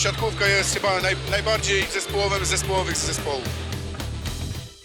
siatkówka 0.00 0.46
jest 0.46 0.74
chyba 0.74 1.00
naj, 1.00 1.14
najbardziej 1.30 1.82
zespołowym 1.82 2.44
z 2.44 2.48
zespołowych 2.48 2.96
z 2.96 3.06
zespołów. 3.06 3.48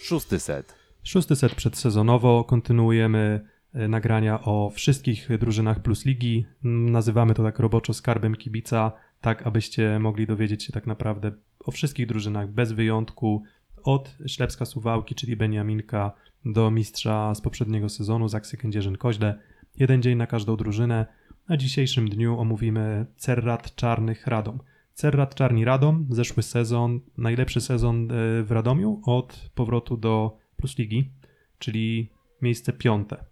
Szósty 0.02 0.40
set. 0.40 0.74
Szósty 1.02 1.36
set 1.36 1.54
przedsezonowo. 1.54 2.44
Kontynuujemy 2.44 3.48
e, 3.74 3.88
nagrania 3.88 4.40
o 4.44 4.70
wszystkich 4.70 5.38
drużynach 5.38 5.82
plus 5.82 6.04
ligi. 6.04 6.46
Nazywamy 6.62 7.34
to 7.34 7.42
tak 7.42 7.58
roboczo 7.58 7.94
skarbem 7.94 8.34
kibica, 8.34 8.92
tak 9.20 9.46
abyście 9.46 9.98
mogli 9.98 10.26
dowiedzieć 10.26 10.64
się 10.64 10.72
tak 10.72 10.86
naprawdę 10.86 11.32
o 11.64 11.70
wszystkich 11.70 12.06
drużynach 12.06 12.48
bez 12.48 12.72
wyjątku. 12.72 13.42
Od 13.82 14.16
Ślepska 14.26 14.64
Suwałki, 14.64 15.14
czyli 15.14 15.36
Beniaminka, 15.36 16.12
do 16.44 16.70
mistrza 16.70 17.34
z 17.34 17.40
poprzedniego 17.40 17.88
sezonu, 17.88 18.28
Zaksy 18.28 18.56
Kędzierzyn-Koźle. 18.56 19.34
Jeden 19.76 20.02
dzień 20.02 20.18
na 20.18 20.26
każdą 20.26 20.56
drużynę. 20.56 21.06
Na 21.48 21.56
dzisiejszym 21.56 22.08
dniu 22.08 22.38
omówimy 22.38 23.06
Cerrat 23.16 23.74
Czarnych 23.74 24.26
Radom. 24.26 24.58
Cerrat 24.96 25.34
Czarni 25.34 25.64
Radom, 25.64 26.06
zeszły 26.10 26.42
sezon, 26.42 27.00
najlepszy 27.18 27.60
sezon 27.60 28.10
e, 28.12 28.42
w 28.42 28.50
Radomiu 28.50 29.00
od 29.06 29.50
powrotu 29.54 29.96
do 29.96 30.38
Plus 30.56 30.78
Ligi, 30.78 31.10
czyli 31.58 32.10
miejsce 32.42 32.72
piąte. 32.72 33.24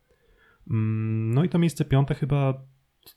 Mm, 0.71 1.35
No 1.35 1.45
i 1.45 1.49
to 1.49 1.59
miejsce 1.59 1.85
piąte 1.85 2.15
chyba 2.15 2.63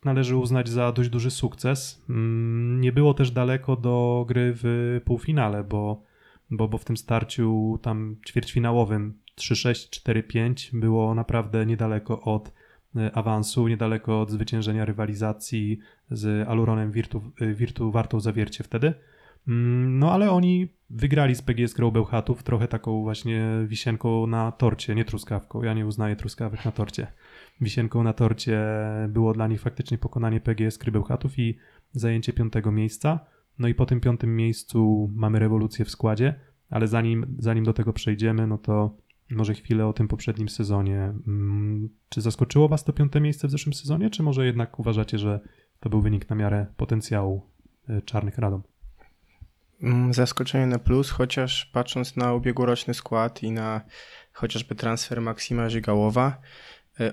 należy 0.05 0.37
uznać 0.37 0.69
za 0.69 0.91
dość 0.91 1.09
duży 1.09 1.31
sukces. 1.31 2.05
Mm, 2.09 2.81
Nie 2.81 2.91
było 2.91 3.13
też 3.13 3.31
daleko 3.31 3.75
do 3.75 4.25
gry 4.27 4.53
w 4.55 4.99
półfinale, 5.05 5.63
bo, 5.63 6.03
bo, 6.49 6.67
bo 6.67 6.77
w 6.77 6.85
tym 6.85 6.97
starciu 6.97 7.79
tam 7.81 8.15
ćwierćfinałowym 8.27 9.19
3-6, 9.37 9.89
4-5 10.53 10.79
było 10.79 11.15
naprawdę 11.15 11.65
niedaleko 11.65 12.21
od 12.21 12.53
awansu, 13.13 13.67
niedaleko 13.67 14.21
od 14.21 14.31
zwyciężenia 14.31 14.85
rywalizacji 14.85 15.79
z 16.11 16.47
Aluronem 16.47 16.91
Virtu, 16.91 17.31
e, 17.41 17.53
Virtu 17.53 17.91
Wartą 17.91 18.19
Zawiercie 18.19 18.63
wtedy. 18.63 18.93
Mm, 19.47 19.99
No 19.99 20.11
ale 20.11 20.31
oni 20.31 20.67
wygrali 20.89 21.35
z 21.35 21.41
PGS 21.41 21.73
Grą 21.73 21.91
Bełchatów 21.91 22.43
trochę 22.43 22.67
taką 22.67 23.01
właśnie 23.01 23.43
wisienką 23.67 24.27
na 24.27 24.51
torcie, 24.51 24.95
nie 24.95 25.05
truskawką. 25.05 25.63
Ja 25.63 25.73
nie 25.73 25.85
uznaję 25.85 26.15
truskawek 26.15 26.65
na 26.65 26.71
torcie. 26.71 27.07
Wisienką 27.61 28.03
na 28.03 28.13
torcie 28.13 28.61
było 29.09 29.33
dla 29.33 29.47
nich 29.47 29.61
faktycznie 29.61 29.97
pokonanie 29.97 30.39
PGS 30.41 30.77
Gry 30.77 30.91
Bełchatów 30.91 31.39
i 31.39 31.57
zajęcie 31.91 32.33
piątego 32.33 32.71
miejsca. 32.71 33.19
No 33.59 33.67
i 33.67 33.75
po 33.75 33.85
tym 33.85 33.99
piątym 33.99 34.35
miejscu 34.35 35.11
mamy 35.15 35.39
rewolucję 35.39 35.85
w 35.85 35.91
składzie, 35.91 36.35
ale 36.69 36.87
zanim, 36.87 37.35
zanim 37.39 37.63
do 37.63 37.73
tego 37.73 37.93
przejdziemy, 37.93 38.47
no 38.47 38.57
to 38.57 38.97
może 39.29 39.53
chwilę 39.53 39.87
o 39.87 39.93
tym 39.93 40.07
poprzednim 40.07 40.49
sezonie. 40.49 41.13
Mm, 41.27 41.89
Czy 42.09 42.21
zaskoczyło 42.21 42.67
Was 42.67 42.83
to 42.83 42.93
piąte 42.93 43.21
miejsce 43.21 43.47
w 43.47 43.51
zeszłym 43.51 43.73
sezonie, 43.73 44.09
czy 44.09 44.23
może 44.23 44.45
jednak 44.45 44.79
uważacie, 44.79 45.17
że 45.17 45.39
to 45.79 45.89
był 45.89 46.01
wynik 46.01 46.29
na 46.29 46.35
miarę 46.35 46.65
potencjału 46.77 47.41
y, 47.89 48.01
Czarnych 48.01 48.37
Radom? 48.37 48.63
Mm, 49.81 50.13
Zaskoczenie 50.13 50.65
na 50.65 50.79
plus, 50.79 51.09
chociaż 51.09 51.65
patrząc 51.65 52.15
na 52.15 52.33
ubiegłoroczny 52.33 52.93
skład 52.93 53.43
i 53.43 53.51
na 53.51 53.81
chociażby 54.33 54.75
transfer 54.75 55.21
Maksima 55.21 55.69
Żygałowa, 55.69 56.27
e, 56.27 56.41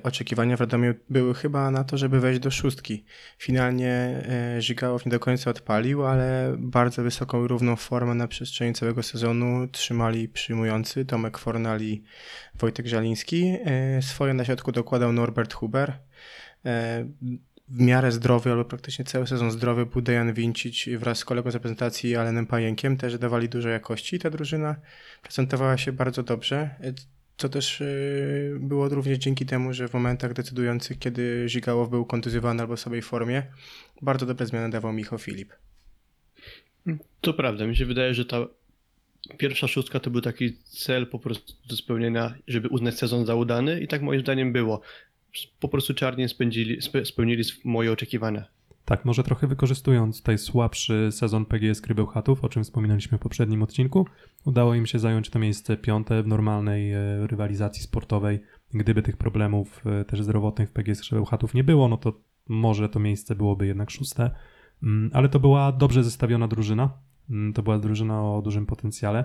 oczekiwania 0.02 0.56
w 0.56 0.60
Radomiu 0.60 0.94
były 1.10 1.34
chyba 1.34 1.70
na 1.70 1.84
to, 1.84 1.98
żeby 1.98 2.20
wejść 2.20 2.40
do 2.40 2.50
szóstki. 2.50 3.04
Finalnie 3.38 3.90
e, 3.90 4.62
Żygałow 4.62 5.06
nie 5.06 5.10
do 5.10 5.20
końca 5.20 5.50
odpalił, 5.50 6.06
ale 6.06 6.56
bardzo 6.58 7.02
wysoką 7.02 7.44
i 7.44 7.48
równą 7.48 7.76
formę 7.76 8.14
na 8.14 8.28
przestrzeni 8.28 8.74
całego 8.74 9.02
sezonu 9.02 9.68
trzymali 9.68 10.28
przyjmujący 10.28 11.04
Tomek 11.04 11.38
Fornal 11.38 11.80
i 11.80 12.02
Wojtek 12.54 12.86
Żaliński. 12.86 13.56
E, 13.64 14.02
Swoje 14.02 14.34
na 14.34 14.44
środku 14.44 14.72
dokładał 14.72 15.12
Norbert 15.12 15.54
Huber. 15.54 15.98
E, 16.66 17.04
w 17.68 17.80
miarę 17.80 18.12
zdrowy, 18.12 18.50
albo 18.50 18.64
praktycznie 18.64 19.04
cały 19.04 19.26
sezon 19.26 19.50
zdrowy 19.50 19.86
był 19.86 20.02
Dejan 20.02 20.32
Wincic 20.32 20.88
wraz 20.98 21.18
z 21.18 21.24
kolegą 21.24 21.50
z 21.50 21.54
reprezentacji 21.54 22.16
Alenem 22.16 22.46
Pajękiem, 22.46 22.96
też 22.96 23.18
dawali 23.18 23.48
dużo 23.48 23.68
jakości. 23.68 24.18
Ta 24.18 24.30
drużyna 24.30 24.76
prezentowała 25.22 25.76
się 25.78 25.92
bardzo 25.92 26.22
dobrze, 26.22 26.70
co 27.36 27.48
też 27.48 27.80
yy, 27.80 28.58
było 28.60 28.88
również 28.88 29.18
dzięki 29.18 29.46
temu, 29.46 29.72
że 29.72 29.88
w 29.88 29.94
momentach 29.94 30.32
decydujących, 30.32 30.98
kiedy 30.98 31.48
Żygałow 31.48 31.90
był 31.90 32.04
kontuzjowany 32.04 32.62
albo 32.62 32.76
w 32.76 32.80
słabej 32.80 33.02
formie, 33.02 33.42
bardzo 34.02 34.26
dobre 34.26 34.46
zmiany 34.46 34.70
dawał 34.70 34.92
Michał 34.92 35.18
Filip. 35.18 35.52
To 37.20 37.34
prawda, 37.34 37.66
mi 37.66 37.76
się 37.76 37.86
wydaje, 37.86 38.14
że 38.14 38.24
ta 38.24 38.46
pierwsza 39.38 39.68
szóstka 39.68 40.00
to 40.00 40.10
był 40.10 40.20
taki 40.20 40.56
cel 40.64 41.06
po 41.06 41.18
prostu 41.18 41.52
do 41.68 41.76
spełnienia, 41.76 42.34
żeby 42.48 42.68
uznać 42.68 42.98
sezon 42.98 43.26
za 43.26 43.34
udany 43.34 43.80
i 43.80 43.88
tak 43.88 44.02
moim 44.02 44.20
zdaniem 44.20 44.52
było. 44.52 44.80
Po 45.60 45.68
prostu 45.68 45.94
czarnie 45.94 46.28
spełnili 47.04 47.44
moje 47.64 47.92
oczekiwania. 47.92 48.44
Tak, 48.84 49.04
może 49.04 49.22
trochę 49.22 49.46
wykorzystując 49.46 50.18
tutaj 50.18 50.38
słabszy 50.38 51.08
sezon 51.12 51.44
PGS 51.46 51.80
Gry 51.80 51.94
Bełchatów, 51.94 52.44
o 52.44 52.48
czym 52.48 52.64
wspominaliśmy 52.64 53.18
w 53.18 53.20
poprzednim 53.20 53.62
odcinku, 53.62 54.06
udało 54.44 54.74
im 54.74 54.86
się 54.86 54.98
zająć 54.98 55.30
to 55.30 55.38
miejsce 55.38 55.76
piąte 55.76 56.22
w 56.22 56.26
normalnej 56.26 56.92
e, 56.92 57.26
rywalizacji 57.26 57.82
sportowej. 57.82 58.40
Gdyby 58.74 59.02
tych 59.02 59.16
problemów 59.16 59.82
e, 59.86 60.04
też 60.04 60.22
zdrowotnych 60.22 60.70
w 60.70 60.72
PGS 60.72 61.08
Gry 61.08 61.18
Bełchatów 61.18 61.54
nie 61.54 61.64
było, 61.64 61.88
no 61.88 61.96
to 61.96 62.12
może 62.48 62.88
to 62.88 63.00
miejsce 63.00 63.34
byłoby 63.34 63.66
jednak 63.66 63.90
szóste. 63.90 64.30
Mm, 64.82 65.10
Ale 65.14 65.28
to 65.28 65.40
była 65.40 65.72
dobrze 65.72 66.04
zestawiona 66.04 66.48
drużyna. 66.48 66.90
Mm, 67.30 67.52
To 67.52 67.62
była 67.62 67.78
drużyna 67.78 68.22
o 68.22 68.42
dużym 68.42 68.66
potencjale. 68.66 69.24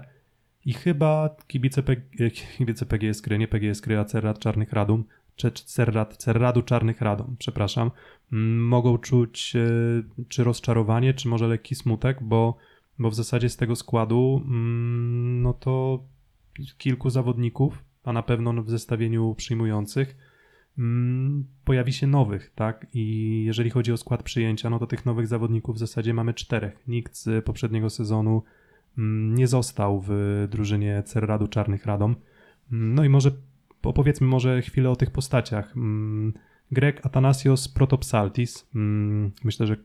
I 0.65 0.73
chyba 0.73 1.35
kibice, 1.47 1.83
P- 1.83 1.95
e, 2.19 2.29
kibice 2.31 2.85
PGS 2.85 3.21
Gry, 3.21 3.37
nie 3.37 3.47
PGS 3.47 3.81
Gry, 3.81 3.97
a 3.99 4.05
Cerrad 4.05 4.39
Czarnych 4.39 4.73
Radom, 4.73 5.03
czy 5.35 5.51
Cerrad, 5.51 6.17
Cerradu 6.17 6.61
Czarnych 6.61 7.01
Radom, 7.01 7.35
przepraszam, 7.39 7.91
mogą 8.31 8.97
czuć 8.97 9.56
e, 9.56 9.69
czy 10.28 10.44
rozczarowanie, 10.44 11.13
czy 11.13 11.28
może 11.28 11.47
lekki 11.47 11.75
smutek, 11.75 12.23
bo, 12.23 12.57
bo 13.00 13.09
w 13.09 13.16
zasadzie 13.16 13.50
z 13.50 13.57
tego 13.57 13.75
składu 13.75 14.41
mm, 14.45 15.41
no 15.41 15.53
to 15.53 16.03
kilku 16.78 17.09
zawodników, 17.09 17.84
a 18.03 18.13
na 18.13 18.23
pewno 18.23 18.63
w 18.63 18.69
zestawieniu 18.69 19.35
przyjmujących 19.35 20.18
mm, 20.78 21.45
pojawi 21.66 21.94
się 21.94 22.07
nowych, 22.07 22.51
tak? 22.56 22.88
I 22.94 23.44
jeżeli 23.45 23.69
chodzi 23.69 23.91
o 23.91 23.97
skład 23.97 24.23
przyjęcia, 24.23 24.69
no 24.69 24.79
to 24.79 24.88
tych 24.88 25.06
nowych 25.06 25.28
zawodników 25.28 25.75
w 25.75 25.79
zasadzie 25.79 26.13
mamy 26.13 26.34
czterech. 26.34 26.88
Nikt 26.88 27.16
z 27.16 27.45
poprzedniego 27.45 27.89
sezonu 27.89 28.44
mm, 28.97 29.35
nie 29.35 29.47
został 29.47 30.03
w 30.07 30.12
drużynie 30.51 31.03
Cerradu 31.06 31.47
Czarnych 31.47 31.85
Radom. 31.85 32.16
No 32.72 33.03
i 33.03 33.09
może 33.09 33.31
opowiedzmy 33.84 34.28
może 34.28 34.62
chwilę 34.62 34.89
o 34.89 34.95
tych 34.95 35.12
postaciach. 35.12 35.73
Greg 36.72 37.06
Athanasios 37.06 37.68
Protopsaltis. 37.68 38.68
Mm, 38.75 39.31
Myślę, 39.44 39.68
że 39.68 39.75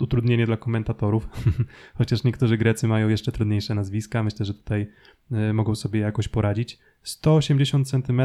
utrudnienie 0.00 0.46
dla 0.46 0.56
komentatorów, 0.56 1.28
chociaż 1.98 2.24
niektórzy 2.24 2.58
Grecy 2.58 2.88
mają 2.88 3.08
jeszcze 3.08 3.32
trudniejsze 3.32 3.74
nazwiska. 3.74 4.22
Myślę, 4.22 4.46
że 4.46 4.54
tutaj 4.54 4.86
e, 5.32 5.52
mogą 5.52 5.74
sobie 5.74 6.00
jakoś 6.00 6.28
poradzić. 6.28 6.78
180 7.02 7.88
cm, 7.88 8.22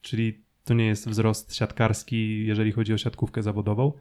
czyli 0.00 0.44
to 0.64 0.74
nie 0.74 0.86
jest 0.86 1.08
wzrost 1.08 1.54
siatkarski, 1.54 2.46
jeżeli 2.46 2.72
chodzi 2.72 2.94
o 2.94 2.98
siatkówkę 2.98 3.42
zawodową, 3.42 3.92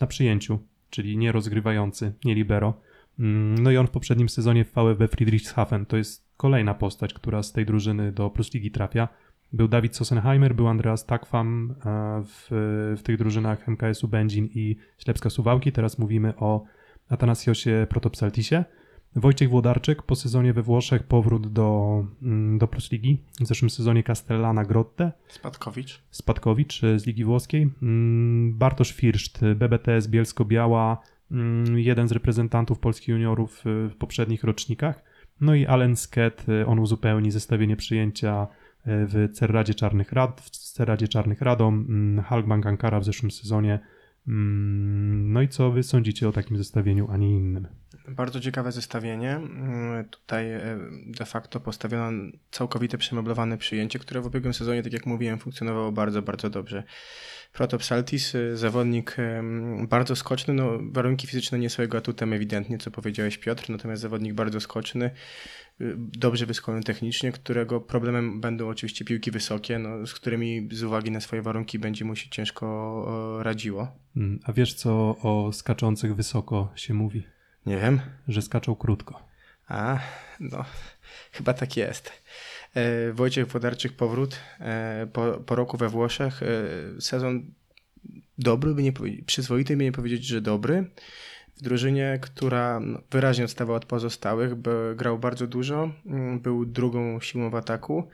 na 0.00 0.06
przyjęciu, 0.06 0.58
czyli 0.90 1.16
nie 1.16 1.32
rozgrywający, 1.32 2.12
nie 2.24 2.34
libero. 2.34 2.80
Mm, 3.18 3.62
No 3.62 3.70
i 3.70 3.76
on 3.76 3.86
w 3.86 3.90
poprzednim 3.90 4.28
sezonie 4.28 4.64
w 4.64 4.72
VfB 4.72 5.08
Friedrichshafen 5.08 5.86
to 5.86 5.96
jest 5.96 6.28
kolejna 6.36 6.74
postać, 6.74 7.14
która 7.14 7.42
z 7.42 7.52
tej 7.52 7.66
drużyny 7.66 8.12
do 8.12 8.30
Plus 8.30 8.54
Ligi 8.54 8.70
trafia. 8.70 9.08
Był 9.52 9.68
Dawid 9.68 9.96
Sossenheimer, 9.96 10.54
był 10.54 10.68
Andreas 10.68 11.06
Takwam 11.06 11.74
e, 11.84 12.22
w, 12.26 12.46
w 12.98 13.02
tych 13.02 13.18
drużynach 13.18 13.68
MKS-u 13.68 14.08
Będzin 14.08 14.48
i 14.54 14.76
Ślepska 14.98 15.30
Suwałki. 15.30 15.72
Teraz 15.72 15.98
mówimy 15.98 16.36
o 16.36 16.64
Atanasiosie 17.08 17.86
Protopsaltisie. 17.90 18.64
Wojciech 19.16 19.50
Włodarczyk 19.50 20.02
po 20.02 20.16
sezonie 20.16 20.52
we 20.52 20.62
Włoszech 20.62 21.02
powrót 21.02 21.52
do, 21.52 22.04
mm, 22.22 22.58
do 22.58 22.68
Plus 22.68 22.92
Ligi. 22.92 23.18
W 23.40 23.46
zeszłym 23.46 23.70
sezonie 23.70 24.02
Castellana 24.02 24.64
Grotte. 24.64 25.12
Spadkowicz. 25.28 26.02
Spadkowicz 26.10 26.80
z 26.96 27.06
Ligi 27.06 27.24
Włoskiej, 27.24 27.70
mm, 27.82 28.58
Bartosz 28.58 28.92
Firszt, 28.92 29.40
BBTS 29.56 30.06
Bielsko-Biała, 30.06 30.98
mm, 31.30 31.78
jeden 31.78 32.08
z 32.08 32.12
reprezentantów 32.12 32.78
polskich 32.78 33.08
juniorów 33.08 33.62
w 33.64 33.96
poprzednich 33.98 34.44
rocznikach, 34.44 35.02
no 35.40 35.54
i 35.54 35.66
Allen 35.66 35.96
Sket, 35.96 36.46
on 36.66 36.78
uzupełni 36.78 37.30
zestawienie 37.30 37.76
przyjęcia 37.76 38.46
w 38.88 39.28
Cerradzie 39.32 39.74
Czarnych 39.74 40.12
Rad, 40.12 40.40
w 40.40 40.50
Cerradzie 40.50 41.08
Czarnych 41.08 41.40
Radom, 41.42 41.86
mm, 41.88 42.24
Halkbank 42.24 42.66
Ankara 42.66 43.00
w 43.00 43.04
zeszłym 43.04 43.30
sezonie. 43.30 43.78
Mm, 44.28 45.32
No 45.32 45.42
i 45.42 45.48
co 45.48 45.70
wy 45.70 45.82
sądzicie 45.82 46.28
o 46.28 46.32
takim 46.32 46.56
zestawieniu, 46.56 47.08
a 47.10 47.16
nie 47.16 47.30
innym? 47.30 47.68
Bardzo 48.08 48.40
ciekawe 48.40 48.72
zestawienie. 48.72 49.36
Mm, 49.36 50.04
Tutaj 50.08 50.52
e, 50.52 50.78
de 51.06 51.24
facto 51.24 51.60
postawiono 51.60 52.32
całkowite 52.50 52.98
przemeblowane 52.98 53.58
przyjęcie, 53.58 53.98
które 53.98 54.20
w 54.20 54.26
ubiegłym 54.26 54.54
sezonie, 54.54 54.82
tak 54.82 54.92
jak 54.92 55.06
mówiłem, 55.06 55.38
funkcjonowało 55.38 55.92
bardzo, 55.92 56.22
bardzo 56.22 56.50
dobrze. 56.50 56.82
Protopsaltis, 57.52 58.34
e, 58.34 58.56
zawodnik 58.56 59.16
em, 59.18 59.86
bardzo 59.88 60.16
skoczny, 60.16 60.54
no 60.54 60.78
warunki 60.92 61.26
fizyczne 61.26 61.58
nie 61.58 61.70
są 61.70 61.82
jego 61.82 61.98
atutem 61.98 62.32
ewidentnie, 62.32 62.78
co 62.78 62.90
powiedziałeś 62.90 63.38
Piotr, 63.38 63.70
natomiast 63.70 64.02
zawodnik 64.02 64.34
bardzo 64.34 64.60
skoczny, 64.60 65.10
dobrze 65.98 66.46
wyszkolony 66.46 66.82
technicznie, 66.84 67.32
którego 67.32 67.80
problemem 67.80 68.40
będą 68.40 68.68
oczywiście 68.68 69.04
piłki 69.04 69.30
wysokie, 69.30 69.78
no, 69.78 70.06
z 70.06 70.14
którymi 70.14 70.68
z 70.72 70.82
uwagi 70.82 71.10
na 71.10 71.20
swoje 71.20 71.42
warunki 71.42 71.78
będzie 71.78 72.04
mu 72.04 72.16
się 72.16 72.30
ciężko 72.30 73.38
radziło. 73.42 73.88
Mm, 74.16 74.40
A 74.44 74.52
wiesz 74.52 74.74
co 74.74 74.90
o 75.22 75.50
skaczących 75.52 76.14
wysoko 76.14 76.72
się 76.76 76.94
mówi? 76.94 77.26
Nie 77.66 77.76
wiem. 77.76 78.00
Że 78.28 78.42
skaczą 78.42 78.74
krótko. 78.74 79.28
A, 79.68 79.98
no, 80.40 80.64
chyba 81.32 81.54
tak 81.54 81.76
jest. 81.76 82.12
E, 82.74 83.12
Wojciech 83.12 83.46
Wodarczyk 83.46 83.92
powrót 83.92 84.40
e, 84.60 85.06
po, 85.12 85.32
po 85.32 85.54
roku 85.54 85.76
we 85.76 85.88
Włoszech. 85.88 86.42
E, 86.42 86.46
sezon 87.00 87.50
dobry, 88.38 88.74
by 88.74 88.82
nie 88.82 88.92
przyzwoity, 89.26 89.76
by 89.76 89.84
nie 89.84 89.92
powiedzieć, 89.92 90.24
że 90.24 90.40
dobry. 90.40 90.90
W 91.58 91.62
drużynie, 91.62 92.18
która 92.22 92.80
wyraźnie 93.10 93.44
odstawała 93.44 93.76
od 93.76 93.84
pozostałych, 93.84 94.54
bo 94.54 94.70
grał 94.96 95.18
bardzo 95.18 95.46
dużo, 95.46 95.90
mm, 96.06 96.40
był 96.40 96.66
drugą 96.66 97.20
siłą 97.20 97.50
w 97.50 97.54
ataku. 97.54 98.08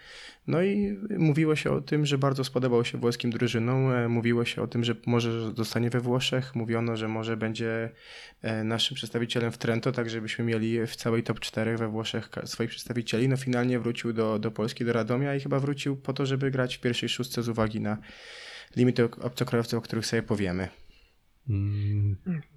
No 0.46 0.62
i 0.62 0.98
mówiło 1.18 1.56
się 1.56 1.70
o 1.70 1.80
tym, 1.80 2.06
że 2.06 2.18
bardzo 2.18 2.44
spodobał 2.44 2.84
się 2.84 2.98
włoskim 2.98 3.30
drużynom. 3.30 3.92
E, 3.92 4.08
Mówiło 4.08 4.44
się 4.44 4.62
o 4.62 4.66
tym, 4.66 4.84
że 4.84 4.94
może 5.06 5.54
zostanie 5.54 5.90
we 5.90 6.00
Włoszech. 6.00 6.54
Mówiono, 6.54 6.96
że 6.96 7.08
może 7.08 7.36
będzie 7.36 7.90
e, 8.42 8.64
naszym 8.64 8.94
przedstawicielem 8.94 9.52
w 9.52 9.58
Trento, 9.58 9.92
tak 9.92 10.10
żebyśmy 10.10 10.44
mieli 10.44 10.86
w 10.86 10.96
całej 10.96 11.22
top 11.22 11.40
4 11.40 11.76
we 11.76 11.88
Włoszech 11.88 12.28
swoich 12.44 12.70
przedstawicieli. 12.70 13.28
No 13.28 13.36
finalnie 13.36 13.78
wrócił 13.78 14.12
do, 14.12 14.38
do 14.38 14.50
Polski, 14.50 14.84
do 14.84 14.92
Radomia 14.92 15.34
i 15.34 15.40
chyba 15.40 15.60
wrócił 15.60 15.96
po 15.96 16.12
to, 16.12 16.26
żeby 16.26 16.50
grać 16.50 16.76
w 16.76 16.80
pierwszej 16.80 17.08
szóstce 17.08 17.42
z 17.42 17.48
uwagi 17.48 17.80
na 17.80 17.98
limity 18.76 19.04
obcokrajowców, 19.04 19.78
o 19.78 19.82
których 19.82 20.06
sobie 20.06 20.22
powiemy. 20.22 20.68
Mm, 21.48 22.16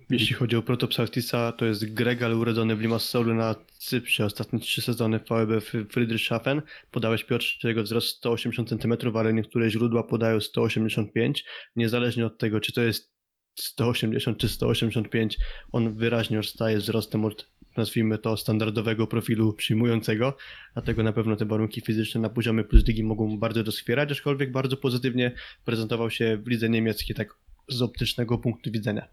Jeśli 0.09 0.35
chodzi 0.35 0.55
o 0.55 0.61
Protopsaltisa, 0.61 1.51
to 1.51 1.65
jest 1.65 1.93
Greg, 1.93 2.21
ale 2.21 2.35
urodzony 2.35 2.75
w 2.75 2.81
Limassolu 2.81 3.33
na 3.33 3.55
Cyprze. 3.77 4.25
Ostatnie 4.25 4.59
trzy 4.59 4.81
sezony 4.81 5.19
VB 5.19 5.61
Friedrichshafen. 5.89 6.61
Podałeś 6.91 7.23
Piotr, 7.23 7.45
jego 7.63 7.83
wzrost 7.83 8.07
180 8.07 8.69
cm, 8.69 8.93
ale 9.13 9.33
niektóre 9.33 9.69
źródła 9.69 10.03
podają 10.03 10.39
185. 10.39 11.45
Niezależnie 11.75 12.25
od 12.25 12.37
tego, 12.37 12.59
czy 12.59 12.73
to 12.73 12.81
jest 12.81 13.17
180 13.59 14.37
czy 14.37 14.49
185, 14.49 15.37
on 15.71 15.93
wyraźnie 15.95 16.39
odstaje 16.39 16.77
wzrostem 16.77 17.25
od, 17.25 17.51
nazwijmy 17.77 18.17
to, 18.17 18.37
standardowego 18.37 19.07
profilu 19.07 19.53
przyjmującego, 19.53 20.37
dlatego 20.73 21.03
na 21.03 21.13
pewno 21.13 21.35
te 21.35 21.45
warunki 21.45 21.81
fizyczne 21.81 22.21
na 22.21 22.29
poziomie 22.29 22.63
plus 22.63 22.87
ligi 22.87 23.03
mogą 23.03 23.39
bardzo 23.39 23.63
doskwierać, 23.63 24.11
aczkolwiek 24.11 24.51
bardzo 24.51 24.77
pozytywnie 24.77 25.31
prezentował 25.65 26.09
się 26.09 26.37
w 26.37 26.47
lidze 26.47 26.69
niemieckiej, 26.69 27.15
tak 27.15 27.35
z 27.69 27.81
optycznego 27.81 28.37
punktu 28.37 28.71
widzenia. 28.71 29.07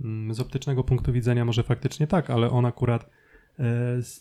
Mm, 0.00 0.34
Z 0.34 0.40
optycznego 0.40 0.84
punktu 0.84 1.12
widzenia 1.12 1.44
może 1.44 1.62
faktycznie 1.62 2.06
tak, 2.06 2.30
ale 2.30 2.50
on 2.50 2.66
akurat 2.66 3.10
e, 3.58 3.64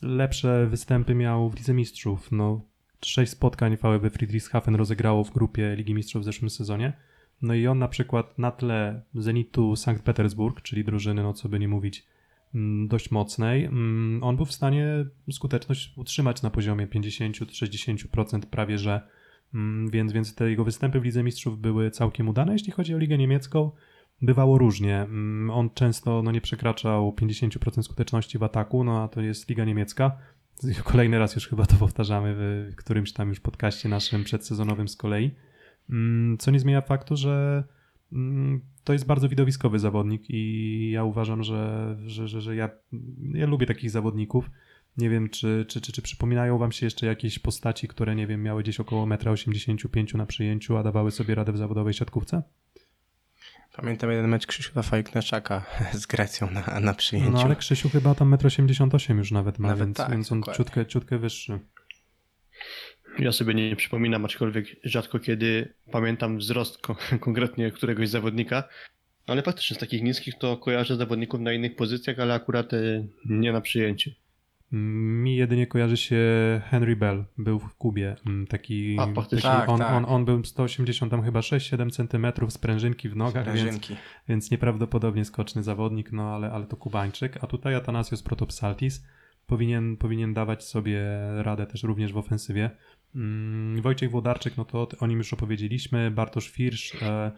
lepsze 0.01 0.67
występy 0.67 1.15
miał 1.15 1.49
w 1.49 1.55
Lidze 1.55 1.73
Mistrzów. 1.73 2.31
No, 2.31 2.61
sześć 3.05 3.31
spotkań 3.31 3.77
VB 3.77 4.09
Friedrichshafen 4.09 4.75
rozegrało 4.75 5.23
w 5.23 5.31
grupie 5.31 5.75
Ligi 5.75 5.93
Mistrzów 5.93 6.21
w 6.21 6.25
zeszłym 6.25 6.49
sezonie. 6.49 6.93
No 7.41 7.53
i 7.53 7.67
on 7.67 7.79
na 7.79 7.87
przykład 7.87 8.39
na 8.39 8.51
tle 8.51 9.01
Zenitu 9.15 9.75
Sankt 9.75 10.03
Petersburg, 10.03 10.61
czyli 10.61 10.83
drużyny, 10.83 11.23
no 11.23 11.33
co 11.33 11.49
by 11.49 11.59
nie 11.59 11.67
mówić, 11.67 12.05
mm, 12.55 12.87
dość 12.87 13.11
mocnej, 13.11 13.65
mm, 13.65 14.23
on 14.23 14.35
był 14.35 14.45
w 14.45 14.53
stanie 14.53 15.05
skuteczność 15.31 15.93
utrzymać 15.95 16.41
na 16.41 16.49
poziomie 16.49 16.87
50-60% 16.87 18.45
prawie 18.45 18.77
że. 18.77 19.01
Mm, 19.53 19.89
Więc, 19.89 20.13
więc 20.13 20.35
te 20.35 20.49
jego 20.49 20.63
występy 20.63 20.99
w 20.99 21.03
Lidze 21.03 21.23
Mistrzów 21.23 21.59
były 21.59 21.91
całkiem 21.91 22.29
udane. 22.29 22.53
Jeśli 22.53 22.71
chodzi 22.71 22.95
o 22.95 22.97
Ligę 22.97 23.17
Niemiecką, 23.17 23.71
bywało 24.21 24.57
różnie. 24.57 25.01
Mm, 25.01 25.49
On 25.49 25.69
często 25.69 26.21
no, 26.23 26.31
nie 26.31 26.41
przekraczał 26.41 27.11
50% 27.11 27.83
skuteczności 27.83 28.37
w 28.37 28.43
ataku, 28.43 28.83
no 28.83 29.03
a 29.03 29.07
to 29.07 29.21
jest 29.21 29.49
Liga 29.49 29.65
Niemiecka. 29.65 30.17
Kolejny 30.83 31.19
raz 31.19 31.35
już 31.35 31.47
chyba 31.47 31.65
to 31.65 31.75
powtarzamy 31.75 32.35
w 32.37 32.75
którymś 32.75 33.13
tam 33.13 33.29
już 33.29 33.39
podcaście 33.39 33.89
naszym 33.89 34.23
przedsezonowym 34.23 34.87
z 34.87 34.95
kolei. 34.95 35.31
Mm, 35.89 36.37
Co 36.37 36.51
nie 36.51 36.59
zmienia 36.59 36.81
faktu, 36.81 37.15
że 37.15 37.63
to 38.83 38.93
jest 38.93 39.05
bardzo 39.05 39.29
widowiskowy 39.29 39.79
zawodnik 39.79 40.29
i 40.29 40.91
ja 40.91 41.03
uważam, 41.03 41.43
że, 41.43 41.95
że, 42.05 42.27
że, 42.27 42.41
że 42.41 42.55
ja, 42.55 42.69
ja 43.33 43.45
lubię 43.45 43.65
takich 43.65 43.91
zawodników. 43.91 44.49
Nie 44.97 45.09
wiem, 45.09 45.29
czy, 45.29 45.65
czy, 45.67 45.81
czy, 45.81 45.91
czy 45.91 46.01
przypominają 46.01 46.57
wam 46.57 46.71
się 46.71 46.85
jeszcze 46.85 47.05
jakieś 47.05 47.39
postaci, 47.39 47.87
które, 47.87 48.15
nie 48.15 48.27
wiem, 48.27 48.43
miały 48.43 48.63
gdzieś 48.63 48.79
około 48.79 49.05
1,85 49.05 49.99
m 49.99 50.05
na 50.17 50.25
przyjęciu, 50.25 50.77
a 50.77 50.83
dawały 50.83 51.11
sobie 51.11 51.35
radę 51.35 51.51
w 51.51 51.57
zawodowej 51.57 51.93
siatkówce? 51.93 52.43
Pamiętam 53.75 54.11
jeden 54.11 54.27
mecz 54.27 54.47
Krzysztofa 54.47 54.81
Fajknaczaka 54.81 55.65
z 55.93 56.05
Grecją 56.05 56.51
na, 56.51 56.79
na 56.79 56.93
przyjęciu. 56.93 57.31
No 57.31 57.41
ale 57.41 57.55
Krzysiu 57.55 57.89
chyba 57.89 58.15
tam 58.15 58.31
1,88 58.31 59.11
m 59.11 59.17
już 59.17 59.31
nawet 59.31 59.59
ma, 59.59 59.67
Nawet 59.67 59.87
więc, 59.87 59.97
tak, 59.97 60.11
więc 60.11 60.31
on 60.31 60.39
dokładnie. 60.39 60.57
ciutkę, 60.65 60.85
ciutkę 60.85 61.17
wyższy. 61.17 61.59
Ja 63.19 63.31
sobie 63.31 63.53
nie 63.53 63.75
przypominam, 63.75 64.25
aczkolwiek 64.25 64.65
rzadko 64.83 65.19
kiedy 65.19 65.73
pamiętam 65.91 66.37
wzrost 66.37 66.77
ko- 66.77 66.95
konkretnie 67.19 67.71
któregoś 67.71 68.09
zawodnika, 68.09 68.63
ale 69.27 69.41
faktycznie 69.41 69.75
z 69.75 69.79
takich 69.79 70.03
niskich 70.03 70.37
to 70.37 70.57
kojarzę 70.57 70.95
zawodników 70.95 71.39
na 71.39 71.53
innych 71.53 71.75
pozycjach, 71.75 72.19
ale 72.19 72.33
akurat 72.33 72.73
e, 72.73 73.07
nie 73.25 73.51
na 73.51 73.61
przyjęciu. 73.61 74.11
Mi 74.71 75.35
jedynie 75.35 75.67
kojarzy 75.67 75.97
się 75.97 76.17
Henry 76.65 76.95
Bell, 76.95 77.25
był 77.37 77.59
w 77.59 77.75
Kubie, 77.75 78.15
mm, 78.25 78.47
taki, 78.47 78.97
A, 78.99 79.07
taki. 79.07 79.41
Tak, 79.41 79.69
on, 79.69 79.79
tak. 79.79 79.93
On, 79.93 80.05
on 80.05 80.25
był 80.25 80.43
180 80.43 81.11
tam 81.11 81.23
chyba 81.23 81.39
6-7 81.39 81.89
cm 81.91 82.51
sprężynki 82.51 83.09
w 83.09 83.15
nogach, 83.15 83.45
więc, 83.45 83.59
Sprężynki. 83.59 83.95
więc 84.27 84.51
nieprawdopodobnie 84.51 85.25
skoczny 85.25 85.63
zawodnik, 85.63 86.11
no 86.11 86.35
ale, 86.35 86.51
ale 86.51 86.65
to 86.65 86.75
Kubańczyk, 86.75 87.43
a 87.43 87.47
tutaj 87.47 87.75
Atanasios 87.75 88.23
Protopsaltis 88.23 89.05
powinien, 89.45 89.97
powinien 89.97 90.33
dawać 90.33 90.63
sobie 90.63 91.01
radę 91.37 91.67
też 91.67 91.83
również 91.83 92.13
w 92.13 92.17
ofensywie. 92.17 92.69
Mm, 93.15 93.81
Wojciech 93.81 94.11
Włodarczyk, 94.11 94.57
no 94.57 94.65
to 94.65 94.87
o 94.99 95.07
nim 95.07 95.17
już 95.17 95.33
opowiedzieliśmy, 95.33 96.11
Bartosz 96.11 96.49
Firsz, 96.49 97.01
e, 97.01 97.31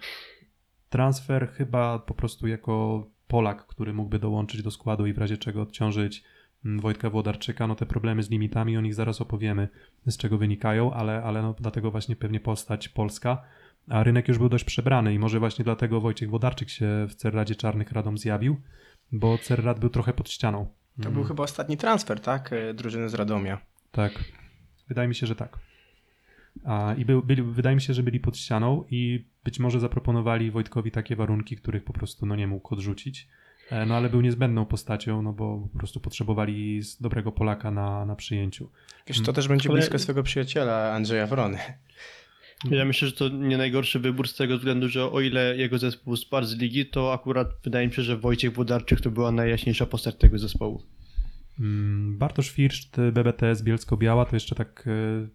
transfer 0.90 1.50
chyba 1.50 2.00
po 2.00 2.14
prostu 2.14 2.48
jako 2.48 3.08
Polak, 3.28 3.66
który 3.68 3.94
mógłby 3.94 4.20
dołączyć 4.20 4.64
do 4.64 4.72
składu 4.72 5.06
i 5.06 5.14
w 5.14 5.18
razie 5.18 5.38
czego 5.38 5.62
odciążyć 5.62 6.24
Wojtka 6.66 7.10
Włodarczyka, 7.10 7.68
no 7.68 7.76
te 7.76 7.86
problemy 7.86 8.24
z 8.24 8.30
limitami, 8.30 8.78
o 8.78 8.82
nich 8.82 8.94
zaraz 8.94 9.22
opowiemy, 9.22 9.68
z 10.06 10.18
czego 10.18 10.38
wynikają, 10.38 10.94
ale, 10.94 11.24
ale 11.24 11.42
no 11.42 11.56
dlatego 11.60 11.92
właśnie 11.92 12.16
pewnie 12.16 12.40
postać 12.40 12.90
polska, 12.90 13.42
a 13.90 14.04
rynek 14.04 14.28
już 14.28 14.38
był 14.38 14.50
dość 14.50 14.64
przebrany 14.64 15.14
i 15.14 15.20
może 15.20 15.40
właśnie 15.40 15.66
dlatego 15.66 16.02
Wojciech 16.02 16.30
Włodarczyk 16.30 16.70
się 16.70 17.06
w 17.10 17.16
Cerradzie 17.16 17.56
Czarnych 17.56 17.92
Radom 17.92 18.18
zjawił, 18.18 18.62
bo 19.12 19.38
Cerrad 19.38 19.80
był 19.80 19.90
trochę 19.90 20.14
pod 20.14 20.30
ścianą. 20.30 20.66
To 20.66 21.02
Mm, 21.02 21.14
był 21.14 21.24
chyba 21.24 21.44
ostatni 21.44 21.78
transfer, 21.78 22.20
tak? 22.20 22.54
E, 22.54 22.74
Drużyny 22.74 23.10
z 23.10 23.14
Radomia. 23.14 23.62
Tak, 23.92 24.24
wydaje 24.88 25.08
mi 25.08 25.16
się, 25.16 25.28
że 25.28 25.36
tak. 25.36 25.60
A, 26.66 26.94
I 26.98 27.06
był, 27.06 27.24
byli, 27.24 27.42
wydaje 27.42 27.76
mi 27.76 27.82
się, 27.82 27.94
że 27.94 28.04
byli 28.04 28.20
pod 28.20 28.38
ścianą 28.38 28.84
i 28.90 29.26
być 29.44 29.60
może 29.60 29.80
zaproponowali 29.80 30.52
Wojtkowi 30.52 30.92
takie 30.92 31.16
warunki, 31.16 31.56
których 31.56 31.84
po 31.84 31.94
prostu 31.94 32.26
no, 32.26 32.36
nie 32.36 32.48
mógł 32.48 32.74
odrzucić. 32.74 33.28
E, 33.72 33.86
No 33.86 33.96
ale 33.96 34.10
był 34.10 34.22
niezbędną 34.22 34.66
postacią, 34.66 35.22
no 35.22 35.34
bo 35.34 35.70
po 35.74 35.78
prostu 35.80 36.00
potrzebowali 36.00 36.84
z- 36.84 37.02
dobrego 37.02 37.32
Polaka 37.32 37.72
na, 37.72 38.06
na 38.06 38.16
przyjęciu. 38.16 38.70
Wiesz, 39.08 39.22
to 39.22 39.34
też 39.34 39.48
będzie 39.48 39.70
Ale- 39.70 39.78
blisko 39.80 40.00
swego 40.00 40.24
przyjaciela 40.24 40.94
Andrzeja 40.94 41.28
Wrony. 41.28 41.58
Ja 42.72 42.86
myślę, 42.86 43.08
że 43.08 43.14
to 43.14 43.30
nie 43.30 43.58
najgorszy 43.58 44.00
wybór 44.00 44.28
z 44.28 44.36
tego 44.36 44.58
względu, 44.58 44.88
że 44.90 45.12
o 45.12 45.22
ile 45.22 45.58
jego 45.58 45.78
zespół 45.78 46.16
spadł 46.16 46.48
z 46.48 46.58
ligi, 46.58 46.86
to 46.86 47.14
akurat 47.14 47.48
wydaje 47.64 47.88
mi 47.88 47.94
się, 47.94 48.02
że 48.02 48.18
Wojciech 48.18 48.54
Włodarczyk 48.54 49.02
to 49.02 49.12
była 49.12 49.32
najjaśniejsza 49.32 49.86
postać 49.86 50.16
tego 50.16 50.40
zespołu. 50.40 50.84
Mm, 51.60 52.18
Bartosz 52.18 52.50
Firszt, 52.52 52.98
BBTS 53.12 53.62
Bielsko-Biała, 53.62 54.26
to 54.26 54.36
jeszcze 54.36 54.56
tak 54.56 54.84
e, 54.88 54.92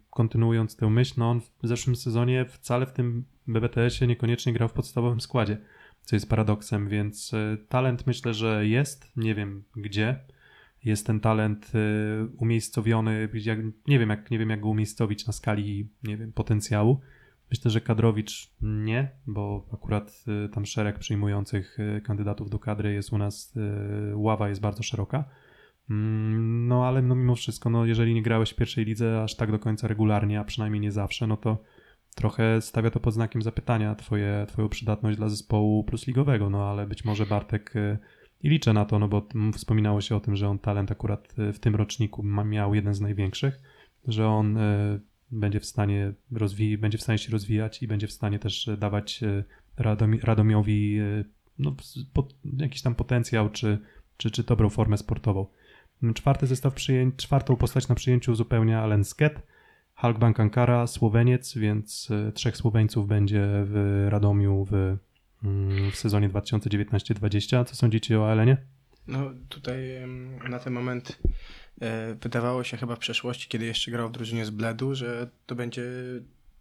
kontynuując 0.09 0.75
tę 0.75 0.89
myśl, 0.89 1.13
no 1.17 1.29
on 1.29 1.41
w 1.41 1.49
zeszłym 1.63 1.95
sezonie 1.95 2.45
wcale 2.45 2.85
w 2.85 2.91
tym 2.93 3.25
BBTS-ie 3.47 4.07
niekoniecznie 4.07 4.53
grał 4.53 4.69
w 4.69 4.73
podstawowym 4.73 5.21
składzie, 5.21 5.57
co 6.05 6.15
jest 6.15 6.29
paradoksem, 6.29 6.89
więc 6.89 7.33
e, 7.33 7.57
talent 7.69 8.07
myślę, 8.07 8.33
że 8.33 8.67
jest, 8.67 9.11
nie 9.17 9.35
wiem 9.35 9.63
gdzie. 9.75 10.19
Jest 10.83 11.07
ten 11.07 11.19
talent 11.19 11.71
e, 11.75 11.79
umiejscowiony, 12.37 13.29
nie, 13.87 13.99
wiem 13.99 14.09
jak, 14.09 14.31
nie 14.31 14.39
wiem 14.39 14.49
jak 14.49 14.61
go 14.61 14.69
umiejscowić 14.69 15.27
na 15.27 15.33
skali, 15.33 15.89
nie 16.03 16.17
wiem, 16.17 16.33
potencjału. 16.33 16.99
Myślę, 17.51 17.71
że 17.71 17.81
Kadrowicz 17.81 18.51
nie, 18.61 19.11
bo 19.27 19.67
akurat 19.73 20.23
e, 20.45 20.49
tam 20.49 20.65
szereg 20.65 20.99
przyjmujących 20.99 21.77
kandydatów 22.03 22.49
do 22.49 22.59
kadry 22.59 22.93
jest 22.93 23.13
u 23.13 23.17
nas, 23.17 23.53
ława 24.13 24.49
jest 24.49 24.61
bardzo 24.61 24.83
szeroka. 24.83 25.25
Mm, 25.89 26.67
No 26.67 26.87
ale 26.87 27.01
no 27.01 27.15
mimo 27.15 27.35
wszystko, 27.35 27.69
no 27.69 27.85
jeżeli 27.85 28.13
nie 28.13 28.23
grałeś 28.23 28.49
w 28.49 28.55
pierwszej 28.55 28.85
lidze 28.85 29.23
aż 29.23 29.35
tak 29.35 29.51
do 29.51 29.59
końca 29.59 29.87
regularnie, 29.87 30.39
a 30.39 30.43
przynajmniej 30.43 30.81
nie 30.81 30.91
zawsze, 30.91 31.27
no 31.27 31.37
to 31.37 31.63
trochę 32.15 32.61
stawia 32.61 32.91
to 32.91 32.99
pod 32.99 33.13
znakiem 33.13 33.41
zapytania 33.41 33.95
twoje, 33.95 34.45
twoją 34.49 34.69
przydatność 34.69 35.17
dla 35.17 35.29
zespołu 35.29 35.83
plusligowego, 35.83 36.49
no 36.49 36.69
ale 36.69 36.87
być 36.87 37.05
może 37.05 37.25
Bartek 37.25 37.75
y, 37.75 37.97
i 38.43 38.49
liczę 38.49 38.73
na 38.73 38.85
to, 38.85 38.99
no 38.99 39.07
bo 39.07 39.27
wspominało 39.53 40.01
się 40.01 40.15
o 40.15 40.19
tym, 40.19 40.35
że 40.35 40.49
on 40.49 40.59
talent 40.59 40.91
akurat 40.91 41.39
y, 41.39 41.53
w 41.53 41.59
tym 41.59 41.75
roczniku 41.75 42.23
miał 42.23 42.75
jeden 42.75 42.93
z 42.93 43.01
największych, 43.01 43.59
że 44.07 44.27
on 44.27 44.57
y, 44.57 45.01
będzie 45.31 45.59
w 45.59 45.65
stanie 45.65 46.13
rozwi- 46.33 46.77
będzie 46.77 46.97
w 46.97 47.01
stanie 47.01 47.17
się 47.17 47.31
rozwijać 47.31 47.83
i 47.83 47.87
będzie 47.87 48.07
w 48.07 48.11
stanie 48.11 48.39
też 48.39 48.69
dawać 48.77 49.21
Radomi- 49.77 50.23
Radomiowi 50.23 50.99
no, 51.59 51.75
jakiś 52.57 52.81
tam 52.81 52.95
potencjał 52.95 53.49
czy, 53.49 53.79
czy, 54.17 54.31
czy 54.31 54.43
dobrą 54.43 54.69
formę 54.69 54.97
sportową. 54.97 55.45
Czwarty 56.15 56.47
zestaw 56.47 56.73
przyjęć, 56.73 57.15
czwartą 57.15 57.55
postać 57.55 57.87
na 57.87 57.95
przyjęciu 57.95 58.31
uzupełnia 58.31 58.81
Alen 58.83 59.03
Sket, 59.03 59.41
Halkbank 59.95 60.39
Ankara, 60.39 60.87
Słoweniec, 60.87 61.57
więc 61.57 62.11
y, 62.11 62.31
trzech 62.31 62.57
Słoweńców 62.57 63.07
będzie 63.07 63.47
w 63.47 64.05
Radomiu 64.09 64.65
w, 64.71 64.97
mm, 65.43 65.91
w 65.91 65.95
sezonie 65.95 66.29
2019-20. 66.29 67.65
Co 67.65 67.75
sądzicie 67.75 68.19
o 68.19 68.31
Elenie? 68.31 68.57
No 69.07 69.31
tutaj 69.49 69.79
na 70.49 70.59
ten 70.59 70.73
moment 70.73 71.19
e, 71.81 72.15
wydawało 72.15 72.63
się 72.63 72.77
chyba 72.77 72.95
w 72.95 72.99
przeszłości, 72.99 73.49
kiedy 73.49 73.65
jeszcze 73.65 73.91
grał 73.91 74.09
w 74.09 74.11
drużynie 74.11 74.45
z 74.45 74.49
Bledu, 74.49 74.95
że 74.95 75.29
to 75.45 75.55
będzie 75.55 75.83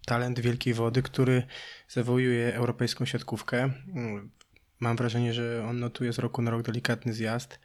talent 0.06 0.40
wielkiej 0.40 0.74
wody, 0.74 1.02
który 1.02 1.42
zawołuje 1.88 2.54
europejską 2.54 3.04
siatkówkę. 3.04 3.70
Mam 4.80 4.96
wrażenie, 4.96 5.34
że 5.34 5.64
on 5.68 5.80
notuje 5.80 6.12
z 6.12 6.18
roku 6.18 6.42
na 6.42 6.50
rok 6.50 6.62
delikatny 6.62 7.12
zjazd. 7.12 7.58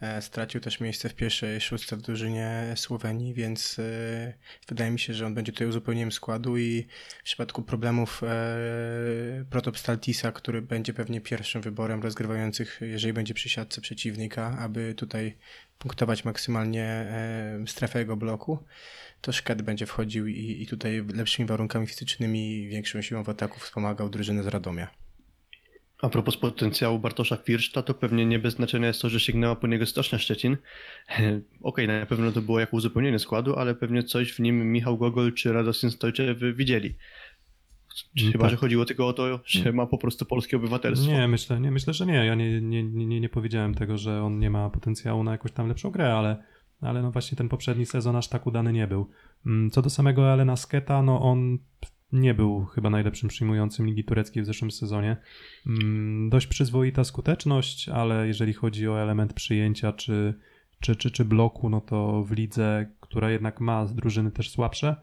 E, 0.00 0.22
Stracił 0.22 0.60
też 0.60 0.80
miejsce 0.80 1.08
w 1.08 1.14
pierwszej 1.14 1.60
szóstce 1.60 1.96
w 1.96 2.02
drużynie 2.02 2.74
Słowenii, 2.76 3.34
więc 3.34 3.78
e, 3.78 4.32
wydaje 4.68 4.90
mi 4.90 4.98
się, 4.98 5.14
że 5.14 5.26
on 5.26 5.34
będzie 5.34 5.52
tutaj 5.52 5.68
uzupełnieniem 5.68 6.12
składu 6.12 6.56
i 6.56 6.86
w 7.20 7.22
przypadku 7.22 7.62
problemów 7.62 8.22
e, 8.22 9.44
Protop 9.50 9.78
Staltisa, 9.78 10.32
który 10.32 10.62
będzie 10.62 10.92
pewnie 10.94 11.20
pierwszym 11.20 11.62
wyborem 11.62 12.02
rozgrywających, 12.02 12.78
jeżeli 12.80 13.12
będzie 13.12 13.34
przy 13.34 13.48
siatce 13.48 13.80
przeciwnika, 13.80 14.56
aby 14.58 14.94
tutaj 14.94 15.36
punktować 15.78 16.24
maksymalnie 16.24 17.06
strefę 17.66 17.98
jego 17.98 18.16
bloku, 18.16 18.58
to 19.20 19.32
Szket 19.32 19.62
będzie 19.62 19.86
wchodził 19.86 20.26
i, 20.26 20.62
i 20.62 20.66
tutaj 20.66 21.04
lepszymi 21.14 21.48
warunkami 21.48 21.86
fizycznymi, 21.86 22.68
większą 22.68 23.02
siłą 23.02 23.24
w 23.24 23.28
ataku 23.28 23.60
wspomagał 23.60 24.10
drużynę 24.10 24.42
z 24.42 24.46
Radomia. 24.46 24.99
A 26.02 26.08
propos 26.08 26.36
potencjału 26.36 26.98
Bartosza 26.98 27.36
Firszta, 27.36 27.82
to 27.82 27.94
pewnie 27.94 28.26
nie 28.26 28.38
bez 28.38 28.54
znaczenia 28.54 28.88
jest 28.88 29.02
to, 29.02 29.08
że 29.08 29.20
sięgnęła 29.20 29.56
po 29.56 29.66
niego 29.66 29.86
Stocznia 29.86 30.18
Szczecin. 30.18 30.56
Okej, 31.62 31.88
na 31.88 32.06
pewno 32.06 32.32
to 32.32 32.42
było 32.42 32.60
jako 32.60 32.76
uzupełnienie 32.76 33.18
składu, 33.18 33.56
ale 33.56 33.74
pewnie 33.74 34.02
coś 34.02 34.32
w 34.32 34.38
nim 34.38 34.72
Michał 34.72 34.98
Gogol 34.98 35.32
czy 35.32 35.52
Radosław 35.52 35.92
Stojczew 35.92 36.38
widzieli. 36.54 36.94
Mm, 38.20 38.32
Chyba, 38.32 38.44
tak. 38.44 38.50
że 38.50 38.56
chodziło 38.56 38.84
tylko 38.84 39.06
o 39.08 39.12
to, 39.12 39.40
że 39.44 39.72
ma 39.72 39.86
po 39.86 39.98
prostu 39.98 40.24
polskie 40.26 40.56
obywatelstwo. 40.56 41.10
Nie, 41.10 41.28
myślę, 41.28 41.60
nie, 41.60 41.70
myślę, 41.70 41.94
że 41.94 42.06
nie. 42.06 42.26
Ja 42.26 42.34
nie, 42.34 42.60
nie, 42.60 42.82
nie, 42.82 43.20
nie 43.20 43.28
powiedziałem 43.28 43.74
tego, 43.74 43.98
że 43.98 44.22
on 44.22 44.38
nie 44.38 44.50
ma 44.50 44.70
potencjału 44.70 45.24
na 45.24 45.32
jakąś 45.32 45.52
tam 45.52 45.68
lepszą 45.68 45.90
grę, 45.90 46.14
ale, 46.14 46.44
ale 46.80 47.02
no 47.02 47.10
właśnie 47.10 47.38
ten 47.38 47.48
poprzedni 47.48 47.86
sezon 47.86 48.16
aż 48.16 48.28
tak 48.28 48.46
udany 48.46 48.72
nie 48.72 48.86
był. 48.86 49.10
Mm, 49.46 49.70
Co 49.70 49.82
do 49.82 49.90
samego 49.90 50.32
Elena 50.32 50.56
Sketa, 50.56 51.02
no 51.02 51.22
on 51.22 51.58
nie 52.12 52.34
był 52.34 52.64
chyba 52.64 52.90
najlepszym 52.90 53.28
przyjmującym 53.28 53.86
Ligi 53.86 54.04
Tureckiej 54.04 54.42
w 54.42 54.46
zeszłym 54.46 54.70
sezonie. 54.70 55.16
Mm, 55.66 56.30
Dość 56.30 56.46
przyzwoita 56.46 57.04
skuteczność, 57.04 57.88
ale 57.88 58.26
jeżeli 58.26 58.52
chodzi 58.52 58.88
o 58.88 59.02
element 59.02 59.32
przyjęcia 59.32 59.92
czy, 59.92 60.34
czy, 60.80 60.96
czy, 60.96 61.10
czy 61.10 61.24
bloku, 61.24 61.70
no 61.70 61.80
to 61.80 62.24
w 62.24 62.32
lidze, 62.32 62.86
która 63.00 63.30
jednak 63.30 63.60
ma 63.60 63.86
drużyny 63.86 64.30
też 64.30 64.50
słabsze, 64.50 64.96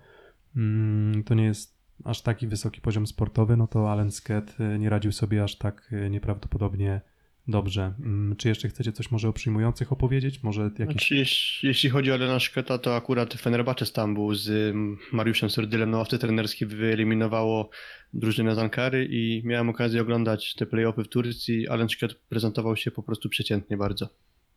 mm, 0.56 1.24
to 1.24 1.34
nie 1.34 1.44
jest 1.44 1.78
aż 2.04 2.22
taki 2.22 2.48
wysoki 2.48 2.82
poziom 2.82 3.08
sportowy, 3.08 3.58
no 3.58 3.68
to 3.68 3.92
Allen 3.92 4.12
Sket 4.12 4.58
y, 4.60 4.80
nie 4.80 4.90
radził 4.90 5.12
sobie 5.12 5.44
aż 5.44 5.56
tak 5.56 5.94
y, 5.94 6.10
nieprawdopodobnie 6.10 7.02
dobrze. 7.48 7.94
Mm, 8.00 8.36
Czy 8.36 8.48
jeszcze 8.48 8.70
chcecie 8.70 8.92
coś 8.92 9.12
może 9.12 9.30
o 9.30 9.34
przyjmujących 9.34 9.92
opowiedzieć? 9.92 10.44
Może 10.44 10.62
jakiś... 10.62 10.86
Znaczy, 10.86 11.16
jeśli, 11.16 11.68
jeśli 11.68 11.90
chodzi 11.90 12.12
o 12.12 12.16
Elena 12.16 12.40
Szketa, 12.40 12.78
to 12.78 12.96
akurat 12.96 13.34
Fenerbahce 13.34 13.86
Stambuł 13.86 14.34
z 14.36 14.50
ym, 14.50 14.98
Mariuszem 15.14 15.50
Sordylem 15.50 15.92
na 15.92 15.98
ławce 15.98 16.18
trenerskiej 16.20 16.68
wyeliminowało 16.68 17.70
drużynę 18.14 18.56
z 18.56 18.58
Ankary 18.58 19.08
i 19.12 19.42
miałem 19.46 19.70
okazję 19.70 20.02
oglądać 20.02 20.56
te 20.56 20.66
play-offy 20.66 21.04
w 21.04 21.08
Turcji. 21.08 21.68
Alen 21.68 21.90
Szket 21.90 22.14
prezentował 22.30 22.76
się 22.76 22.92
po 22.92 23.04
prostu 23.04 23.30
przeciętnie 23.30 23.78
bardzo. 23.78 24.10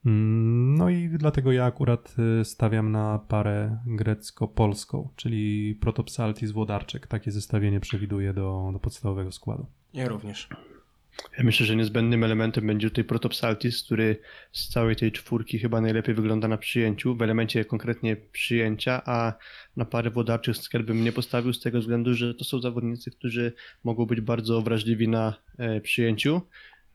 Mm, 0.07 0.75
No 0.75 0.91
i 0.91 1.09
dlatego 1.09 1.53
ja 1.53 1.65
akurat 1.65 2.15
y, 2.41 2.45
stawiam 2.45 2.93
na 2.93 3.19
parę 3.19 3.79
grecko-polską, 3.87 5.09
czyli 5.17 5.75
Protopsalti 5.81 6.47
z 6.47 6.51
Włodarczyk. 6.53 7.07
Takie 7.07 7.31
zestawienie 7.31 7.81
przewiduję 7.81 8.35
do, 8.35 8.71
do 8.73 8.79
podstawowego 8.79 9.33
składu. 9.33 9.67
Ja 9.95 10.09
również. 10.09 10.49
Ja 11.39 11.45
myślę, 11.45 11.67
że 11.67 11.77
niezbędnym 11.77 12.25
elementem 12.25 12.67
będzie 12.67 12.91
tutaj 12.91 13.05
Protopsaltis, 13.05 13.83
który 13.83 14.17
z 14.53 14.69
całej 14.69 14.97
tej 14.97 15.13
czwórki 15.13 15.59
chyba 15.59 15.81
najlepiej 15.81 16.15
wygląda 16.15 16.49
na 16.49 16.59
przyjęciu, 16.59 17.17
w 17.17 17.23
elemencie 17.23 17.65
konkretnie 17.65 18.17
przyjęcia, 18.17 19.03
a 19.05 19.33
na 19.77 19.85
parę 19.85 20.11
wodarczych 20.11 20.57
Sker 20.57 20.85
bym 20.85 21.05
nie 21.05 21.13
postawił 21.13 21.53
z 21.53 21.61
tego 21.61 21.81
względu, 21.81 22.15
że 22.15 22.35
to 22.35 22.45
są 22.45 22.61
zawodnicy, 22.61 23.11
którzy 23.11 23.53
mogą 23.85 24.07
być 24.07 24.21
bardzo 24.21 24.63
wrażliwi 24.63 25.09
na 25.09 25.35
e, 25.59 25.81
przyjęciu, 25.81 26.41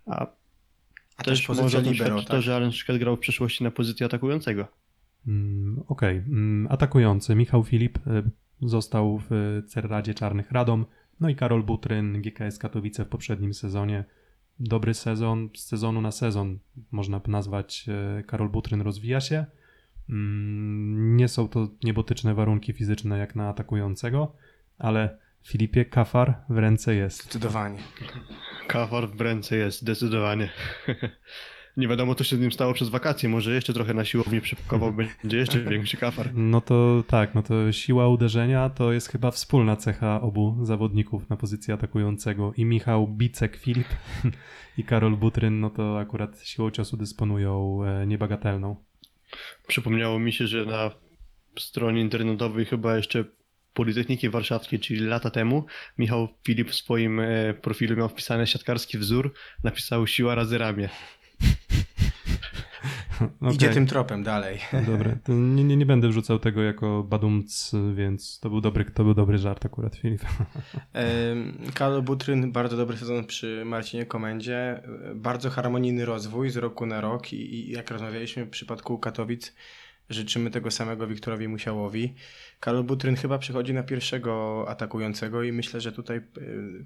a 0.05 0.27
A 1.17 1.23
też, 1.23 1.47
też 1.47 1.57
może 1.57 1.81
libero, 1.81 2.19
tak? 2.19 2.27
to, 2.27 2.41
że 2.41 2.71
Szket 2.71 2.97
grał 2.97 3.15
w 3.15 3.19
przeszłości 3.19 3.63
na 3.63 3.71
pozycji 3.71 4.05
atakującego. 4.05 4.67
Mm, 5.27 5.83
Okej, 5.87 6.17
mm, 6.17 6.67
atakujący 6.71 7.35
Michał 7.35 7.63
Filip 7.63 7.97
y, 7.97 8.23
został 8.61 9.21
w 9.29 9.61
Cerradzie 9.67 10.13
Czarnych 10.13 10.51
Radom, 10.51 10.85
no 11.19 11.29
i 11.29 11.35
Karol 11.35 11.63
Butryn, 11.63 12.21
GKS 12.21 12.57
Katowice 12.59 13.05
w 13.05 13.07
poprzednim 13.07 13.53
sezonie. 13.53 14.03
Dobry 14.59 14.93
sezon, 14.93 15.49
z 15.55 15.63
sezonu 15.63 16.01
na 16.01 16.11
sezon 16.11 16.59
można 16.91 17.21
nazwać 17.27 17.85
y, 18.19 18.23
Karol 18.23 18.49
Butryn 18.49 18.81
rozwija 18.81 19.21
się. 19.21 19.45
Mm, 20.09 21.17
Nie 21.17 21.27
są 21.27 21.47
to 21.47 21.67
niebotyczne 21.83 22.33
warunki 22.33 22.73
fizyczne 22.73 23.17
jak 23.17 23.35
na 23.35 23.49
atakującego, 23.49 24.35
ale 24.77 25.17
Filipie 25.43 25.85
Kafar 25.85 26.41
w 26.49 26.57
ręce 26.57 26.95
jest. 26.95 27.23
Zdecydowanie. 27.23 27.79
Kafar 28.67 29.09
w 29.09 29.21
ręce 29.21 29.55
jest, 29.57 29.81
zdecydowanie. 29.81 30.49
Nie 31.77 31.87
wiadomo, 31.87 32.15
co 32.15 32.23
się 32.23 32.35
z 32.35 32.39
nim 32.39 32.51
stało 32.51 32.73
przez 32.73 32.89
wakacje. 32.89 33.29
Może 33.29 33.53
jeszcze 33.53 33.73
trochę 33.73 33.93
na 33.93 34.05
siłowni 34.05 34.41
przypakował, 34.41 34.93
będzie 35.21 35.37
jeszcze 35.37 35.59
większy 35.59 35.97
kafar. 35.97 36.29
No 36.33 36.61
to 36.61 37.03
tak, 37.07 37.35
no 37.35 37.43
to 37.43 37.71
siła 37.71 38.07
uderzenia 38.07 38.69
to 38.69 38.91
jest 38.91 39.09
chyba 39.09 39.31
wspólna 39.31 39.75
cecha 39.75 40.21
obu 40.21 40.57
zawodników 40.61 41.29
na 41.29 41.37
pozycji 41.37 41.73
atakującego. 41.73 42.53
I 42.57 42.65
Michał 42.65 43.07
Bicek 43.07 43.55
Filip 43.55 43.87
i 44.77 44.83
Karol 44.83 45.17
Butryn, 45.17 45.59
no 45.59 45.69
to 45.69 45.99
akurat 45.99 46.41
siłą 46.43 46.71
ciosu 46.71 46.97
dysponują 46.97 47.83
e, 47.83 48.07
niebagatelną. 48.07 48.75
Przypomniało 49.67 50.19
mi 50.19 50.33
się, 50.33 50.47
że 50.47 50.65
na 50.65 50.91
stronie 51.59 52.01
internetowej 52.01 52.65
chyba 52.65 52.97
jeszcze 52.97 53.25
Politechniki 53.73 54.29
Warszawskiej, 54.29 54.79
czyli 54.79 54.99
lata 54.99 55.29
temu, 55.29 55.65
Michał 55.97 56.27
Filip 56.45 56.69
w 56.69 56.75
swoim 56.75 57.19
e, 57.19 57.53
profilu 57.53 57.97
miał 57.97 58.09
wpisany 58.09 58.47
siatkarski 58.47 58.97
wzór, 58.97 59.33
napisał 59.63 60.07
siła 60.07 60.35
razy 60.35 60.57
ramię. 60.57 60.89
Okej, 63.41 63.55
Idzie 63.55 63.69
tym 63.69 63.85
tropem 63.87 64.23
dalej. 64.23 64.59
Dobra, 64.87 65.15
to 65.23 65.33
nie, 65.33 65.63
nie, 65.63 65.77
nie 65.77 65.85
będę 65.85 66.07
wrzucał 66.07 66.39
tego 66.39 66.61
jako 66.61 67.03
badumc, 67.03 67.71
więc 67.95 68.39
to 68.39 68.49
był 68.49 68.61
dobry, 68.61 68.85
to 68.85 69.03
był 69.03 69.13
dobry 69.13 69.37
żart 69.37 69.65
akurat 69.65 69.95
Filip. 69.95 70.21
Karol 71.73 72.01
Butryn, 72.01 72.51
bardzo 72.51 72.77
dobry 72.77 72.97
sezon 72.97 73.25
przy 73.25 73.63
Marcinie 73.65 74.05
Komendzie. 74.05 74.81
Bardzo 75.15 75.49
harmonijny 75.49 76.05
rozwój 76.05 76.49
z 76.49 76.57
roku 76.57 76.85
na 76.85 77.01
rok 77.01 77.33
i, 77.33 77.55
i 77.55 77.71
jak 77.71 77.91
rozmawialiśmy 77.91 78.45
w 78.45 78.49
przypadku 78.49 78.99
Katowic, 78.99 79.53
życzymy 80.09 80.51
tego 80.51 80.71
samego 80.71 81.07
Wiktorowi 81.07 81.47
Musiałowi. 81.47 82.13
Karol 82.59 82.83
Butryn 82.83 83.15
chyba 83.15 83.37
przychodzi 83.37 83.73
na 83.73 83.83
pierwszego 83.83 84.65
atakującego 84.67 85.43
i 85.43 85.51
myślę, 85.51 85.81
że 85.81 85.91
tutaj 85.91 86.17
e, 86.17 86.23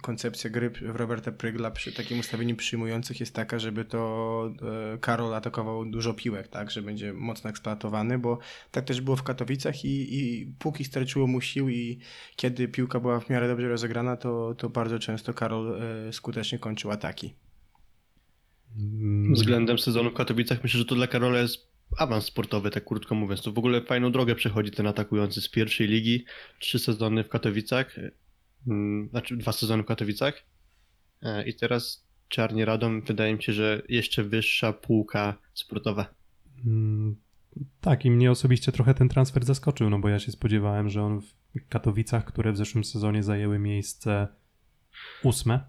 koncepcja 0.02 0.50
gry 0.50 0.70
w 0.70 0.96
Roberta 0.96 1.32
Prygla 1.32 1.72
przy 1.72 1.92
takim 1.92 2.20
ustawieniu 2.20 2.56
przyjmujących 2.56 3.20
jest 3.20 3.36
taka, 3.36 3.60
żeby 3.60 3.86
to 3.86 4.52
e, 4.94 4.98
Karol 4.98 5.34
atakował 5.34 5.86
dużo 5.86 6.14
piłek, 6.14 6.48
tak, 6.48 6.72
że 6.72 6.82
będzie 6.82 7.14
mocno 7.14 7.50
eksploatowany, 7.50 8.20
bo 8.20 8.40
tak 8.72 8.86
też 8.86 9.02
było 9.02 9.16
w 9.16 9.24
Katowicach 9.24 9.86
i, 9.86 10.20
i 10.20 10.54
póki 10.60 10.84
starczyło 10.84 11.28
mu 11.28 11.42
sił 11.42 11.70
i 11.70 12.00
kiedy 12.36 12.68
piłka 12.68 13.00
była 13.00 13.20
w 13.20 13.30
miarę 13.30 13.48
dobrze 13.48 13.70
rozegrana, 13.70 14.18
to, 14.18 14.56
to 14.58 14.70
bardzo 14.70 15.00
często 15.00 15.34
Karol 15.34 15.82
e, 15.82 16.14
skutecznie 16.14 16.60
kończył 16.60 16.92
ataki. 16.92 17.36
Mm, 18.78 19.34
Względem 19.34 19.80
sezonu 19.80 20.12
w 20.12 20.14
Katowicach 20.14 20.64
myślę, 20.64 20.78
że 20.78 20.86
to 20.86 20.96
dla 20.96 21.08
Karola 21.08 21.40
jest 21.40 21.69
awans 21.98 22.26
sportowy, 22.26 22.70
tak 22.70 22.86
krótko 22.86 23.16
mówiąc. 23.16 23.42
To 23.42 23.52
w 23.52 23.58
ogóle 23.58 23.82
fajną 23.82 24.12
drogę 24.12 24.36
przechodzi 24.36 24.72
ten 24.72 24.88
atakujący 24.88 25.42
z 25.42 25.50
pierwszej 25.50 25.88
ligi, 25.88 26.26
trzy 26.60 26.80
sezony 26.80 27.24
w 27.24 27.30
Katowicach, 27.30 27.96
mm, 28.68 29.10
znaczy 29.10 29.38
dwa 29.38 29.52
sezony 29.52 29.84
w 29.84 29.86
Katowicach 29.86 30.44
e, 31.22 31.48
i 31.48 31.54
teraz 31.54 32.10
Czarnie 32.28 32.66
Radom, 32.66 33.02
wydaje 33.02 33.36
mi 33.36 33.44
się, 33.44 33.54
że 33.54 33.82
jeszcze 33.90 34.24
wyższa 34.24 34.74
półka 34.74 35.38
sportowa. 35.54 36.14
Mm, 36.66 37.16
Tak, 37.82 38.06
i 38.06 38.12
mnie 38.12 38.32
osobiście 38.32 38.72
trochę 38.72 38.94
ten 38.94 39.10
transfer 39.10 39.46
zaskoczył, 39.46 39.90
no 39.90 40.00
bo 40.00 40.10
ja 40.10 40.20
się 40.20 40.32
spodziewałem, 40.32 40.90
że 40.90 41.04
on 41.04 41.22
w 41.22 41.34
Katowicach, 41.70 42.26
które 42.26 42.52
w 42.52 42.58
zeszłym 42.58 42.84
sezonie 42.84 43.24
zajęły 43.24 43.60
miejsce 43.60 44.28
ósme. 45.24 45.60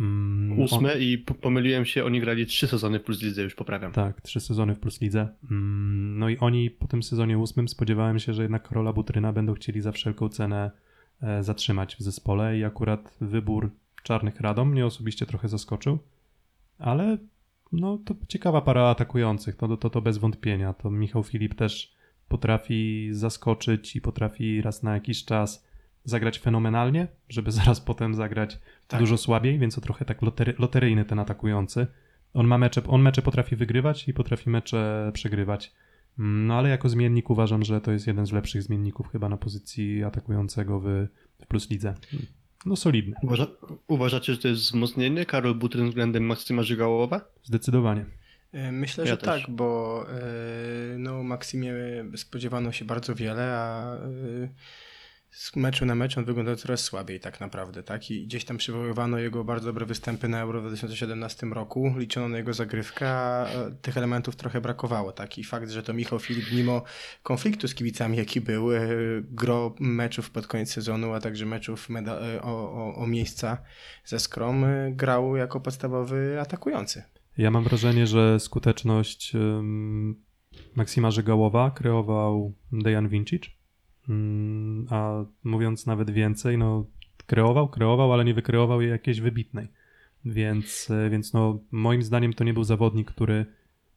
Mm, 0.00 0.52
on- 0.52 0.58
Ósme 0.60 0.98
i 0.98 1.18
po- 1.18 1.34
pomyliłem 1.34 1.84
się, 1.84 2.04
oni 2.04 2.20
grali 2.20 2.46
trzy 2.46 2.66
sezony 2.66 2.98
w 2.98 3.02
plus 3.02 3.22
lidze, 3.22 3.42
już 3.42 3.54
poprawiam. 3.54 3.92
Tak, 3.92 4.20
trzy 4.20 4.40
sezony 4.40 4.74
w 4.74 4.78
Plus 4.80 5.00
Lidze. 5.00 5.28
Mm, 5.50 6.18
No 6.18 6.28
i 6.28 6.38
oni 6.38 6.70
po 6.70 6.86
tym 6.86 7.02
sezonie 7.02 7.38
ósmym 7.38 7.68
spodziewałem 7.68 8.18
się, 8.18 8.32
że 8.34 8.42
jednak 8.42 8.68
Karola 8.68 8.92
Butryna 8.92 9.32
będą 9.32 9.54
chcieli 9.54 9.80
za 9.80 9.92
wszelką 9.92 10.28
cenę 10.28 10.70
e, 11.22 11.42
zatrzymać 11.42 11.96
w 11.96 12.00
zespole 12.02 12.58
i 12.58 12.64
akurat 12.64 13.16
wybór 13.20 13.70
Czarnych 14.02 14.40
Radom 14.40 14.70
mnie 14.70 14.86
osobiście 14.86 15.26
trochę 15.26 15.48
zaskoczył, 15.48 15.98
ale 16.78 17.18
no 17.72 17.98
to 18.04 18.14
ciekawa 18.28 18.60
para 18.60 18.88
atakujących, 18.88 19.56
to, 19.56 19.76
to, 19.76 19.90
to 19.90 20.02
bez 20.02 20.18
wątpienia. 20.18 20.72
To 20.72 20.90
Michał 20.90 21.22
Filip 21.22 21.54
też 21.54 21.92
potrafi 22.28 23.08
zaskoczyć 23.12 23.96
i 23.96 24.00
potrafi 24.00 24.62
raz 24.62 24.82
na 24.82 24.94
jakiś 24.94 25.24
czas 25.24 25.66
zagrać 26.04 26.38
fenomenalnie, 26.38 27.08
żeby 27.28 27.52
zaraz 27.60 27.80
potem 27.80 28.14
zagrać 28.14 28.58
Tak. 28.88 29.00
dużo 29.00 29.16
słabiej, 29.18 29.58
więc 29.58 29.74
to 29.74 29.80
trochę 29.80 30.04
tak 30.04 30.22
lotery, 30.22 30.54
loteryjny 30.58 31.04
ten 31.04 31.18
atakujący. 31.18 31.86
On 32.34 32.46
ma 32.46 32.58
mecze, 32.58 32.82
on 32.88 33.02
mecze 33.02 33.22
potrafi 33.22 33.56
wygrywać 33.56 34.08
i 34.08 34.14
potrafi 34.14 34.50
mecze 34.50 35.10
przegrywać. 35.14 35.72
Mm, 36.18 36.46
No 36.46 36.58
ale 36.58 36.68
jako 36.68 36.88
zmiennik 36.88 37.30
uważam, 37.30 37.64
że 37.64 37.80
to 37.80 37.92
jest 37.92 38.06
jeden 38.06 38.26
z 38.26 38.32
lepszych 38.32 38.62
zmienników 38.62 39.08
chyba 39.08 39.28
na 39.28 39.36
pozycji 39.36 40.04
atakującego 40.04 40.80
w, 40.80 40.84
w 41.42 41.46
Plus 41.46 41.70
Lidze. 41.70 41.94
No 42.66 42.76
solidny, 42.76 43.14
Uważa, 43.22 43.46
uważacie, 43.88 44.32
że 44.32 44.38
to 44.38 44.48
jest 44.48 44.60
wzmocnienie 44.60 45.26
Karol 45.26 45.54
Butryn 45.54 45.88
względem 45.88 46.24
Maksyma 46.24 46.62
Żygałowa? 46.62 47.20
zdecydowanie. 47.42 48.04
E, 48.52 48.72
Myślę, 48.72 49.04
Ja 49.04 49.10
że 49.10 49.16
też. 49.16 49.42
tak, 49.42 49.50
bo 49.54 50.04
e, 50.10 50.98
no, 50.98 51.22
Maksimie 51.22 51.74
spodziewano 52.16 52.72
się 52.72 52.84
bardzo 52.84 53.14
wiele, 53.14 53.42
a 53.58 53.94
e, 53.94 53.98
z 55.30 55.56
meczu 55.56 55.86
na 55.86 55.94
mecz 55.94 56.18
on 56.18 56.24
wyglądał 56.24 56.56
coraz 56.56 56.80
słabiej 56.80 57.20
tak 57.20 57.40
naprawdę, 57.40 57.82
tak? 57.82 58.10
I 58.10 58.26
gdzieś 58.26 58.44
tam 58.44 58.56
przywoływano 58.56 59.18
jego 59.18 59.44
bardzo 59.44 59.66
dobre 59.66 59.86
występy 59.86 60.28
na 60.28 60.40
Euro 60.40 60.60
w 60.60 60.62
2017 60.62 61.46
roku, 61.46 61.94
liczono 61.96 62.28
na 62.28 62.36
jego 62.36 62.54
zagrywkę, 62.54 63.10
a 63.10 63.46
tych 63.82 63.96
elementów 63.96 64.36
trochę 64.36 64.60
brakowało, 64.60 65.12
tak? 65.12 65.38
I 65.38 65.44
fakt, 65.44 65.70
że 65.70 65.82
to 65.82 65.92
Michał 65.92 66.18
Filip 66.18 66.52
mimo 66.52 66.82
konfliktu 67.22 67.68
z 67.68 67.74
kibicami, 67.74 68.16
jaki 68.16 68.40
był, 68.40 68.72
e, 68.72 68.80
gro 69.22 69.74
meczów 69.80 70.30
pod 70.30 70.46
koniec 70.46 70.72
sezonu, 70.72 71.12
a 71.12 71.20
także 71.20 71.46
meczów 71.46 71.88
e, 71.90 72.42
o, 72.42 72.72
o, 72.72 72.94
o 72.94 73.06
miejsca 73.06 73.58
ze 74.04 74.18
Skrom, 74.18 74.64
e, 74.64 74.92
grał 74.92 75.36
jako 75.36 75.60
podstawowy 75.60 76.40
atakujący. 76.40 77.02
Ja 77.38 77.50
mam 77.50 77.64
wrażenie, 77.64 78.06
że 78.06 78.40
skuteczność 78.40 79.34
ym, 79.34 80.22
Maksima 80.74 81.10
Żygałowa 81.10 81.70
kreował 81.70 82.54
Dejan 82.72 83.08
Vincic, 83.08 83.59
a 84.90 85.24
mówiąc 85.44 85.86
nawet 85.86 86.10
więcej, 86.10 86.58
no 86.58 86.86
kreował, 87.26 87.68
kreował, 87.68 88.12
ale 88.12 88.24
nie 88.24 88.34
wykreował 88.34 88.80
jej 88.80 88.90
jakiejś 88.90 89.20
wybitnej. 89.20 89.68
Więc, 90.24 90.90
e, 90.90 91.10
więc 91.10 91.32
no, 91.32 91.58
moim 91.70 92.02
zdaniem 92.02 92.32
to 92.32 92.44
nie 92.44 92.54
był 92.54 92.64
zawodnik, 92.64 93.10
który 93.10 93.46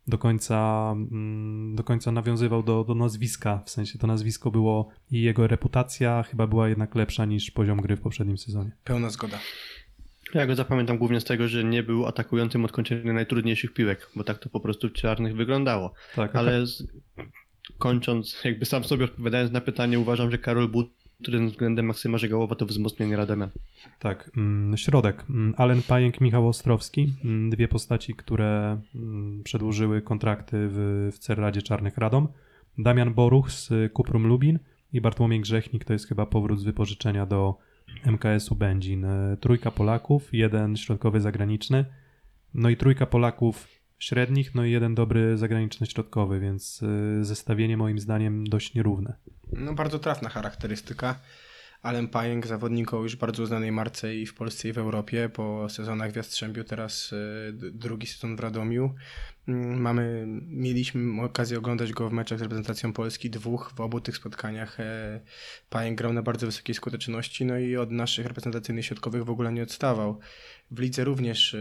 do 0.07 0.17
końca, 0.17 0.91
mm, 1.11 1.75
do 1.75 1.83
końca 1.83 2.11
nawiązywał 2.11 2.63
do, 2.63 2.83
do 2.83 2.95
nazwiska, 2.95 3.61
w 3.65 3.69
sensie 3.69 3.99
to 3.99 4.07
nazwisko 4.07 4.51
było 4.51 4.89
i 5.11 5.21
jego 5.21 5.47
reputacja 5.47 6.23
chyba 6.23 6.47
była 6.47 6.69
jednak 6.69 6.95
lepsza 6.95 7.25
niż 7.25 7.51
poziom 7.51 7.81
gry 7.81 7.95
w 7.95 8.01
poprzednim 8.01 8.37
sezonie. 8.37 8.71
Pełna 8.83 9.09
zgoda. 9.09 9.39
Ja 10.33 10.47
go 10.47 10.55
zapamiętam 10.55 10.97
głównie 10.97 11.19
z 11.19 11.23
tego, 11.23 11.47
że 11.47 11.63
nie 11.63 11.83
był 11.83 12.05
atakującym 12.05 12.65
od 12.65 12.71
kończenia 12.71 13.13
najtrudniejszych 13.13 13.73
piłek, 13.73 14.09
bo 14.15 14.23
tak 14.23 14.37
to 14.37 14.49
po 14.49 14.59
prostu 14.59 14.89
w 14.89 14.93
czarnych 14.93 15.35
wyglądało. 15.35 15.93
Tak, 16.15 16.35
Ale 16.35 16.65
z, 16.65 16.87
kończąc, 17.77 18.43
jakby 18.43 18.65
sam 18.65 18.83
sobie 18.83 19.05
odpowiadając 19.05 19.51
na 19.51 19.61
pytanie, 19.61 19.99
uważam, 19.99 20.31
że 20.31 20.37
Karol 20.37 20.69
Butryn 20.69 21.47
względem 21.49 21.85
Maksyma 21.85 22.17
Żygałowa 22.17 22.55
to 22.55 22.65
wzmocnienie 22.65 23.15
Radomia. 23.17 23.49
Tak, 23.99 24.31
mm, 24.37 24.77
środek. 24.77 25.25
Mm, 25.29 25.53
Alen 25.57 25.81
Pajęk, 25.81 26.21
Michał 26.21 26.47
Ostrowski. 26.47 27.13
mm, 27.23 27.49
Dwie 27.49 27.67
postaci, 27.67 28.13
które 28.13 28.81
przedłużyły 29.43 30.01
kontrakty 30.01 30.57
w, 30.71 31.09
w 31.13 31.17
Cerradzie 31.19 31.61
Czarnych 31.61 31.97
Radom. 31.97 32.27
Damian 32.77 33.13
Boruch 33.13 33.51
z 33.51 33.93
Kuprum 33.93 34.27
Lubin 34.27 34.59
i 34.93 35.01
Bartłomiej 35.01 35.39
Grzechnik, 35.41 35.85
to 35.85 35.93
jest 35.93 36.07
chyba 36.07 36.25
powrót 36.25 36.59
z 36.59 36.63
wypożyczenia 36.63 37.25
do 37.25 37.57
MKS-u 38.05 38.55
Będzin. 38.55 39.05
E, 39.05 39.37
Trójka 39.39 39.71
Polaków, 39.71 40.33
jeden 40.33 40.77
środkowy 40.77 41.21
zagraniczny, 41.21 41.85
no 42.53 42.69
i 42.69 42.77
trójka 42.77 43.05
Polaków 43.05 43.67
średnich, 43.99 44.55
no 44.55 44.65
i 44.65 44.71
jeden 44.71 44.95
dobry 44.95 45.37
zagraniczny 45.37 45.87
środkowy, 45.87 46.39
więc 46.39 46.83
e, 46.83 47.25
zestawienie 47.25 47.77
moim 47.77 47.99
zdaniem 47.99 48.47
dość 48.47 48.73
nierówne. 48.73 49.15
No 49.51 49.73
bardzo 49.73 49.99
trafna 49.99 50.29
charakterystyka. 50.29 51.19
Alem 51.83 52.07
Pajęk, 52.07 52.47
zawodnik 52.47 52.93
o 52.93 53.03
już 53.03 53.15
bardzo 53.15 53.43
uznanej 53.43 53.71
marce 53.71 54.15
i 54.15 54.25
w 54.25 54.33
Polsce 54.33 54.69
i 54.69 54.73
w 54.73 54.77
Europie. 54.77 55.29
Po 55.29 55.69
sezonach 55.69 56.11
w 56.11 56.15
Jastrzębiu, 56.15 56.63
teraz 56.63 57.13
e, 57.13 57.51
drugi 57.53 58.07
sezon 58.07 58.35
w 58.35 58.39
Radomiu. 58.39 58.95
Mm, 59.47 59.81
Mamy, 59.81 60.25
mieliśmy 60.47 61.21
okazję 61.23 61.57
oglądać 61.57 61.91
go 61.93 62.09
w 62.09 62.13
meczach 62.13 62.39
z 62.39 62.41
reprezentacją 62.41 62.93
Polski, 62.93 63.29
dwóch. 63.29 63.73
W 63.75 63.81
obu 63.81 64.01
tych 64.01 64.17
spotkaniach 64.17 64.79
e, 64.79 65.19
Pajęk 65.69 65.97
grał 65.97 66.13
na 66.13 66.21
bardzo 66.21 66.45
wysokiej 66.45 66.75
skuteczności, 66.75 67.45
no 67.45 67.57
i 67.57 67.77
od 67.77 67.91
naszych 67.91 68.25
reprezentacyjnych 68.25 68.85
środkowych 68.85 69.25
w 69.25 69.29
ogóle 69.29 69.53
nie 69.53 69.63
odstawał. 69.63 70.19
W 70.71 70.79
lidze 70.79 71.03
również 71.03 71.53
e, 71.53 71.57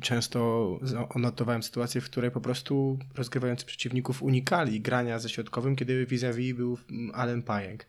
często 0.00 0.78
odnotowałem 1.08 1.62
sytuację, 1.62 2.00
w 2.00 2.04
której 2.04 2.30
po 2.30 2.40
prostu 2.40 2.98
rozgrywający 3.14 3.66
przeciwników 3.66 4.22
unikali 4.22 4.80
grania 4.80 5.18
ze 5.18 5.28
środkowym, 5.28 5.76
kiedy 5.76 6.06
vis-a-vis 6.06 6.56
był 6.56 6.78
mm, 6.90 7.10
Alem 7.14 7.42
Pajęk. 7.42 7.86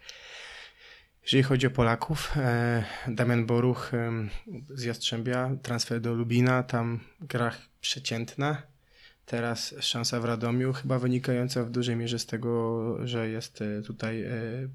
Jeżeli 1.24 1.44
chodzi 1.44 1.68
o 1.68 1.72
Polaków, 1.72 2.32
e, 2.38 2.84
Damian 3.08 3.46
Boruch 3.46 3.94
e, 3.94 4.12
z 4.70 4.84
Jastrzębia, 4.84 5.52
transfer 5.62 6.02
do 6.02 6.14
Lubina, 6.14 6.64
tam 6.64 7.00
gra 7.22 7.52
przeciętna. 7.82 8.62
Teraz 9.26 9.76
szansa 9.80 10.20
w 10.20 10.26
Radomiu, 10.26 10.74
chyba 10.74 11.00
wynikająca 11.00 11.64
w 11.64 11.70
dużej 11.70 11.96
mierze 11.96 12.20
z 12.20 12.26
tego, 12.26 13.08
że 13.08 13.30
jest 13.30 13.62
e, 13.62 13.82
tutaj 13.82 14.26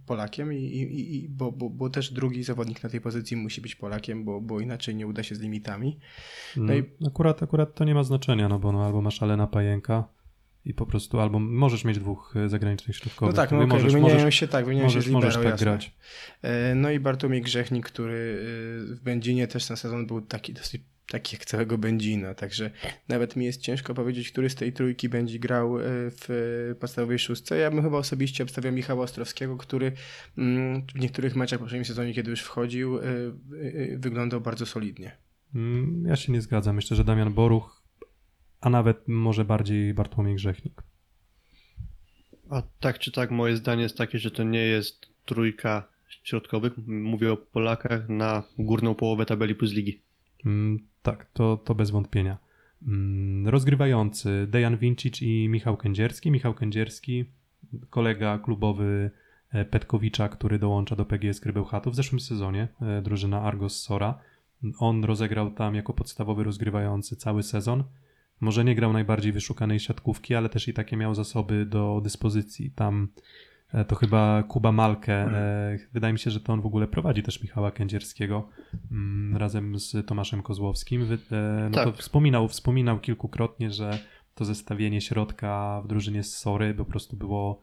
Polakiem, 0.07 0.53
i, 0.53 0.57
i, 0.57 1.17
i, 1.25 1.29
bo, 1.29 1.53
bo, 1.53 1.71
bo 1.71 1.91
też 1.91 2.13
drugi 2.13 2.43
zawodnik 2.43 2.83
na 2.83 2.89
tej 2.89 3.01
pozycji 3.01 3.37
musi 3.37 3.61
być 3.61 3.75
Polakiem, 3.75 4.25
bo, 4.25 4.41
bo 4.41 4.61
inaczej 4.61 4.95
nie 4.95 5.07
uda 5.07 5.23
się 5.23 5.35
z 5.35 5.41
limitami. 5.41 5.99
No 6.57 6.75
i- 6.75 6.85
i 7.01 7.07
akurat, 7.07 7.43
akurat 7.43 7.75
to 7.75 7.85
nie 7.85 7.95
ma 7.95 8.05
znaczenia, 8.05 8.49
no 8.49 8.59
bo 8.59 8.73
no, 8.73 8.87
albo 8.87 9.03
masz 9.03 9.23
Alena 9.23 9.47
Pajęka 9.47 10.05
i 10.67 10.75
po 10.75 10.87
prostu, 10.87 11.21
albo 11.21 11.39
możesz 11.39 11.85
mieć 11.85 11.99
dwóch 11.99 12.35
e, 12.37 12.49
zagranicznych 12.49 12.97
No 12.97 13.01
środkowych. 13.03 13.35
tak, 13.37 13.51
no 13.51 13.57
okay, 13.57 13.67
możesz, 13.69 13.93
wymieniają 13.93 14.19
możesz, 14.19 14.35
się 14.35 14.49
tak, 14.49 14.65
wymieniają 14.65 14.87
możesz, 14.87 15.05
się 15.05 15.11
z 15.11 15.13
możesz 15.13 15.35
libero, 15.35 15.51
tak 15.51 15.61
jasne. 15.61 15.65
grać. 15.67 15.93
E, 16.43 16.75
No 16.75 16.91
i 16.91 17.01
Bartłomiej 17.01 17.43
Grzechnik, 17.43 17.87
który 17.87 18.39
e, 18.93 18.95
w 18.95 19.01
Będzinie 19.03 19.47
też 19.49 19.67
ten 19.67 19.77
sezon 19.77 20.07
był 20.07 20.21
taki 20.21 20.53
dosyć 20.53 20.83
taki 21.11 21.37
jak 21.37 21.45
całego 21.45 21.79
Będzina, 21.79 22.35
także 22.35 22.71
nawet 23.09 23.37
mi 23.37 23.45
jest 23.45 23.61
ciężko 23.61 23.95
powiedzieć, 23.95 24.33
który 24.33 24.51
z 24.51 24.55
tej 24.55 24.73
trójki 24.73 25.09
będzie 25.09 25.39
grał 25.39 25.77
w 25.81 26.75
podstawowej 26.81 27.19
szóstce. 27.19 27.57
Ja 27.59 27.71
bym 27.71 27.83
chyba 27.83 27.99
osobiście 27.99 28.45
obstawiał 28.45 28.73
Michała 28.73 29.05
Ostrowskiego, 29.05 29.57
który 29.57 29.93
mm, 30.39 30.83
w 30.95 30.99
niektórych 30.99 31.37
meczach 31.37 31.59
w 31.59 31.63
poprzednim 31.63 31.85
sezonie, 31.85 32.15
kiedy 32.15 32.31
już 32.31 32.41
wchodził, 32.41 32.99
wyglądał 33.97 34.41
bardzo 34.41 34.67
solidnie. 34.67 35.17
Mm, 35.55 36.05
Ja 36.09 36.17
się 36.17 36.33
nie 36.33 36.41
zgadzam. 36.41 36.77
Myślę, 36.77 36.97
że 36.97 37.05
Damian 37.05 37.33
Boruch, 37.35 37.76
a 38.67 38.71
nawet 38.71 39.09
może 39.09 39.45
bardziej 39.45 39.95
Bartłomiej 39.95 40.35
Grzechnik. 40.35 40.83
A 42.51 42.63
tak 42.81 42.99
czy 42.99 43.13
tak, 43.13 43.31
moje 43.31 43.57
zdanie 43.57 43.83
jest 43.83 43.99
takie, 43.99 44.19
że 44.19 44.31
to 44.31 44.43
nie 44.43 44.59
jest 44.59 45.07
trójka 45.25 45.89
środkowych, 46.23 46.73
mówię 46.87 47.33
o 47.33 47.37
Polakach, 47.37 48.09
na 48.09 48.43
górną 48.59 48.95
połowę 48.95 49.27
tabeli 49.27 49.55
plus 49.55 49.73
ligi. 49.73 50.01
Mm, 50.47 50.79
Tak, 51.03 51.27
to, 51.33 51.57
to 51.57 51.75
bez 51.75 51.91
wątpienia. 51.91 52.39
Mm, 52.87 53.49
Rozgrywający 53.49 54.47
Dejan 54.51 54.77
Vincic 54.77 55.23
i 55.23 55.49
Michał 55.49 55.77
Kędzierski. 55.77 56.31
Michał 56.31 56.55
Kędzierski, 56.55 57.25
kolega 57.91 58.39
klubowy 58.39 59.11
e, 59.53 59.65
Petkowicza, 59.65 60.29
który 60.29 60.59
dołącza 60.59 60.97
do 60.97 61.05
PGS 61.05 61.41
Krybełchatów 61.41 61.93
w 61.93 61.97
zeszłym 61.97 62.21
sezonie, 62.21 62.69
e, 62.81 63.03
drużyna 63.03 63.43
Argos 63.43 63.83
Sora. 63.83 64.19
On 64.79 65.05
rozegrał 65.05 65.51
tam 65.51 65.75
jako 65.75 65.93
podstawowy 65.93 66.45
rozgrywający 66.45 67.17
cały 67.17 67.43
sezon. 67.43 67.85
Może 68.41 68.65
nie 68.65 68.75
grał 68.75 68.93
najbardziej 68.93 69.33
wyszukanej 69.33 69.81
siatkówki, 69.81 70.35
ale 70.35 70.49
też 70.49 70.69
i 70.69 70.75
takie 70.75 70.97
miał 70.97 71.15
zasoby 71.15 71.67
do 71.67 72.01
dyspozycji. 72.05 72.71
Tam 72.71 73.09
e, 73.73 73.85
to 73.85 73.95
chyba 73.97 74.43
Kuba 74.43 74.73
Malkę. 74.73 75.15
e, 75.15 75.79
Wydaje 75.93 76.13
mi 76.13 76.19
się, 76.19 76.31
że 76.31 76.41
to 76.41 76.53
on 76.53 76.61
w 76.61 76.67
ogóle 76.67 76.87
prowadzi 76.89 77.23
też 77.23 77.43
Michała 77.43 77.71
Kędzierskiego 77.71 78.49
mm, 78.91 79.37
razem 79.37 79.79
z 79.79 80.07
Tomaszem 80.07 80.43
Kozłowskim. 80.43 81.03
E, 81.03 81.69
No 81.71 81.85
to 81.85 81.85
Tak. 81.85 81.97
wspominał, 81.97 82.49
wspominał 82.49 83.01
kilkukrotnie, 83.01 83.71
że 83.71 83.99
to 84.35 84.45
zestawienie 84.45 85.01
środka 85.01 85.81
w 85.85 85.89
drużynie 85.89 86.23
z 86.23 86.37
Sory 86.39 86.75
po 86.75 86.85
prostu 86.85 87.17
było 87.17 87.63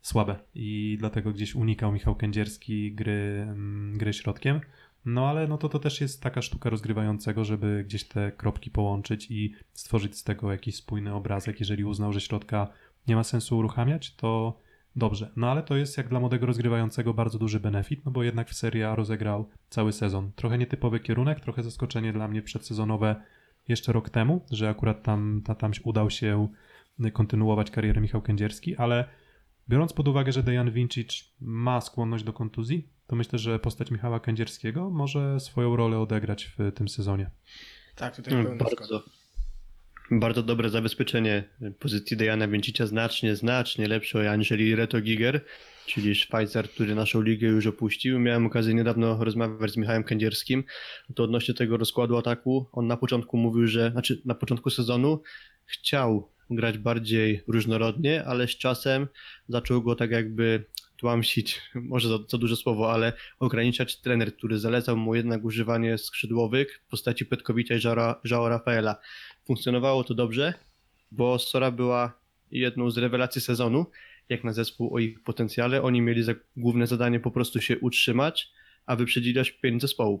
słabe 0.00 0.36
i 0.54 0.96
dlatego 0.98 1.32
gdzieś 1.32 1.54
unikał 1.54 1.92
Michał 1.92 2.14
Kędzierski 2.16 2.94
gry, 2.94 3.46
mm, 3.48 3.98
gry 3.98 4.12
środkiem. 4.12 4.60
No 5.04 5.28
ale 5.28 5.48
no 5.48 5.58
to, 5.58 5.68
to 5.68 5.78
też 5.78 6.00
jest 6.00 6.22
taka 6.22 6.42
sztuka 6.42 6.70
rozgrywającego, 6.70 7.44
żeby 7.44 7.84
gdzieś 7.86 8.04
te 8.04 8.32
kropki 8.32 8.70
połączyć 8.70 9.30
i 9.30 9.54
stworzyć 9.72 10.18
z 10.18 10.24
tego 10.24 10.52
jakiś 10.52 10.76
spójny 10.76 11.14
obrazek. 11.14 11.60
Jeżeli 11.60 11.84
uznał, 11.84 12.12
że 12.12 12.20
środka 12.20 12.68
nie 13.08 13.16
ma 13.16 13.24
sensu 13.24 13.58
uruchamiać, 13.58 14.14
to 14.14 14.60
dobrze. 14.96 15.30
No 15.36 15.50
ale 15.50 15.62
to 15.62 15.76
jest 15.76 15.96
jak 15.96 16.08
dla 16.08 16.20
młodego 16.20 16.46
rozgrywającego 16.46 17.14
bardzo 17.14 17.38
duży 17.38 17.60
benefit, 17.60 18.04
no 18.04 18.12
bo 18.12 18.22
jednak 18.22 18.48
w 18.48 18.54
Serie 18.54 18.88
A 18.88 18.94
rozegrał 18.94 19.48
cały 19.68 19.92
sezon. 19.92 20.32
Trochę 20.36 20.58
nietypowy 20.58 21.00
kierunek, 21.00 21.40
trochę 21.40 21.62
zaskoczenie 21.62 22.12
dla 22.12 22.28
mnie 22.28 22.42
przedsezonowe 22.42 23.16
jeszcze 23.68 23.92
rok 23.92 24.10
temu, 24.10 24.44
że 24.50 24.68
akurat 24.68 25.02
tam, 25.02 25.42
ta, 25.44 25.54
tam 25.54 25.72
udał 25.84 26.10
się 26.10 26.48
kontynuować 27.12 27.70
karierę 27.70 28.00
Michał 28.00 28.22
Kędzierski, 28.22 28.76
ale 28.76 29.08
biorąc 29.72 29.92
pod 29.92 30.08
uwagę, 30.08 30.32
że 30.32 30.42
Dejan 30.42 30.70
Vincic 30.70 31.24
ma 31.40 31.80
skłonność 31.80 32.24
do 32.24 32.32
kontuzji, 32.32 32.88
to 33.06 33.16
myślę, 33.16 33.38
że 33.38 33.58
postać 33.58 33.90
Michała 33.90 34.20
Kędzierskiego 34.20 34.90
może 34.90 35.40
swoją 35.40 35.76
rolę 35.76 35.98
odegrać 35.98 36.44
w 36.58 36.72
tym 36.72 36.88
sezonie. 36.88 37.30
Tak, 37.96 38.16
tutaj 38.16 38.34
Mm, 38.34 38.46
zgoda. 38.46 38.64
Bardzo, 38.64 39.04
Bardzo 40.10 40.42
dobre 40.42 40.70
zabezpieczenie 40.70 41.44
pozycji 41.78 42.16
Dejana 42.16 42.48
Więcicia, 42.48 42.86
znacznie, 42.86 43.36
znacznie 43.36 43.88
lepsze 43.88 44.30
aniżeli 44.30 44.74
Reto 44.74 45.00
Giger, 45.00 45.44
czyli 45.86 46.14
Szwajcar, 46.14 46.68
który 46.68 46.94
naszą 46.94 47.22
ligę 47.22 47.48
już 47.48 47.66
opuścił. 47.66 48.20
Miałem 48.20 48.46
okazję 48.46 48.74
niedawno 48.74 49.24
rozmawiać 49.24 49.70
z 49.70 49.76
Michałem 49.76 50.04
Kędzierskim, 50.04 50.64
to 51.14 51.24
odnośnie 51.24 51.54
tego 51.54 51.76
rozkładu 51.76 52.16
ataku. 52.16 52.66
On 52.72 52.86
na 52.86 52.96
początku 52.96 53.36
mówił, 53.36 53.66
że, 53.66 53.90
znaczy 53.90 54.22
na 54.24 54.34
początku 54.34 54.70
sezonu 54.70 55.22
chciał 55.64 56.31
grać 56.54 56.78
bardziej 56.78 57.42
różnorodnie, 57.46 58.24
ale 58.24 58.48
z 58.48 58.50
czasem 58.50 59.08
zaczął 59.48 59.82
go 59.82 59.94
tak 59.94 60.10
jakby 60.10 60.64
tłamsić, 60.96 61.60
może 61.74 62.08
za, 62.08 62.18
za 62.28 62.38
duże 62.38 62.56
słowo, 62.56 62.92
ale 62.92 63.12
ograniczać 63.38 64.00
trener, 64.00 64.36
który 64.36 64.58
zalecał 64.58 64.96
mu 64.96 65.14
jednak 65.14 65.44
używanie 65.44 65.98
skrzydłowych 65.98 66.82
w 66.86 66.90
postaci 66.90 67.26
Petkowicza 67.26 67.74
i 67.74 67.80
Joao 68.30 68.48
Rafaela. 68.48 68.96
Funkcjonowało 69.44 70.04
to 70.04 70.14
dobrze, 70.14 70.54
bo 71.10 71.38
Sora 71.38 71.70
była 71.70 72.22
jedną 72.50 72.90
z 72.90 72.98
rewelacji 72.98 73.40
sezonu, 73.40 73.86
jak 74.28 74.44
na 74.44 74.52
zespół 74.52 74.94
o 74.94 74.98
ich 74.98 75.22
potencjale. 75.22 75.82
Oni 75.82 76.00
mieli 76.00 76.22
za 76.22 76.34
główne 76.56 76.86
zadanie 76.86 77.20
po 77.20 77.30
prostu 77.30 77.60
się 77.60 77.78
utrzymać, 77.78 78.52
a 78.86 78.96
wyprzedzili 78.96 79.40
aż 79.40 79.50
pięć 79.50 79.82
zespołów. 79.82 80.20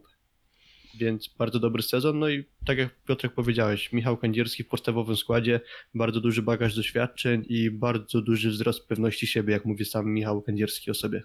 Więc 0.94 1.34
bardzo 1.38 1.58
dobry 1.58 1.82
sezon. 1.82 2.18
No 2.18 2.28
i 2.28 2.44
tak 2.66 2.78
jak 2.78 3.04
Piotrek 3.04 3.34
powiedziałeś, 3.34 3.92
Michał 3.92 4.16
Kędzierski 4.16 4.64
w 4.64 4.68
podstawowym 4.68 5.16
składzie, 5.16 5.60
bardzo 5.94 6.20
duży 6.20 6.42
bagaż 6.42 6.76
doświadczeń 6.76 7.44
i 7.48 7.70
bardzo 7.70 8.22
duży 8.22 8.50
wzrost 8.50 8.88
pewności 8.88 9.26
siebie, 9.26 9.52
jak 9.52 9.64
mówi 9.64 9.84
sam 9.84 10.06
Michał 10.06 10.42
Kędzierski 10.42 10.90
o 10.90 10.94
sobie. 10.94 11.22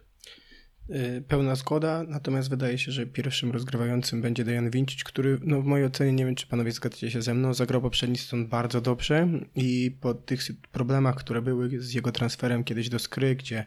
Y, 0.89 1.23
Pełna 1.27 1.55
zgoda, 1.55 2.03
natomiast 2.07 2.49
wydaje 2.49 2.77
się, 2.77 2.91
że 2.91 3.05
pierwszym 3.05 3.51
rozgrywającym 3.51 4.21
będzie 4.21 4.43
Dejan 4.43 4.71
Vincic, 4.71 5.03
który 5.03 5.39
no 5.43 5.61
w 5.61 5.65
mojej 5.65 5.85
ocenie, 5.85 6.13
nie 6.13 6.25
wiem 6.25 6.35
czy 6.35 6.47
panowie 6.47 6.71
zgadzacie 6.71 7.11
się 7.11 7.21
ze 7.21 7.33
mną, 7.33 7.53
zagrał 7.53 7.81
poprzedni 7.81 8.17
sezon 8.17 8.47
bardzo 8.47 8.81
dobrze 8.81 9.27
i 9.55 9.97
po 10.01 10.13
tych 10.13 10.41
problemach, 10.71 11.15
które 11.15 11.41
były 11.41 11.81
z 11.81 11.93
jego 11.93 12.11
transferem 12.11 12.63
kiedyś 12.63 12.89
do 12.89 12.99
Skry, 12.99 13.35
gdzie 13.35 13.65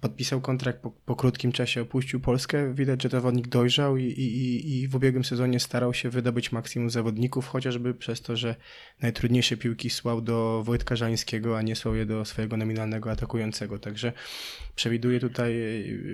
podpisał 0.00 0.40
kontrakt, 0.40 0.80
po, 0.80 0.90
po 0.90 1.16
krótkim 1.16 1.52
czasie 1.52 1.82
opuścił 1.82 2.20
Polskę, 2.20 2.74
widać, 2.74 3.02
że 3.02 3.08
zawodnik 3.08 3.48
dojrzał 3.48 3.96
i, 3.96 4.04
i, 4.04 4.80
i- 4.82 4.88
w 4.88 4.94
ubiegłym 4.94 5.24
sezonie 5.24 5.60
starał 5.60 5.94
się 5.94 6.10
wydobyć 6.10 6.52
maksimum 6.52 6.90
zawodników, 6.90 7.46
chociażby 7.46 7.94
przez 7.94 8.20
to, 8.20 8.36
że 8.36 8.54
najtrudniejsze 9.02 9.56
piłki 9.56 9.90
słał 9.90 10.20
do 10.20 10.62
Wojtka 10.64 10.96
Żańskiego, 10.96 11.58
a 11.58 11.62
nie 11.62 11.76
słał 11.76 11.94
je 11.94 12.06
do 12.06 12.24
swojego 12.24 12.56
nominalnego 12.56 13.10
atakującego, 13.10 13.78
także 13.78 14.12
przewiduję 14.76 15.20
tutaj, 15.20 15.54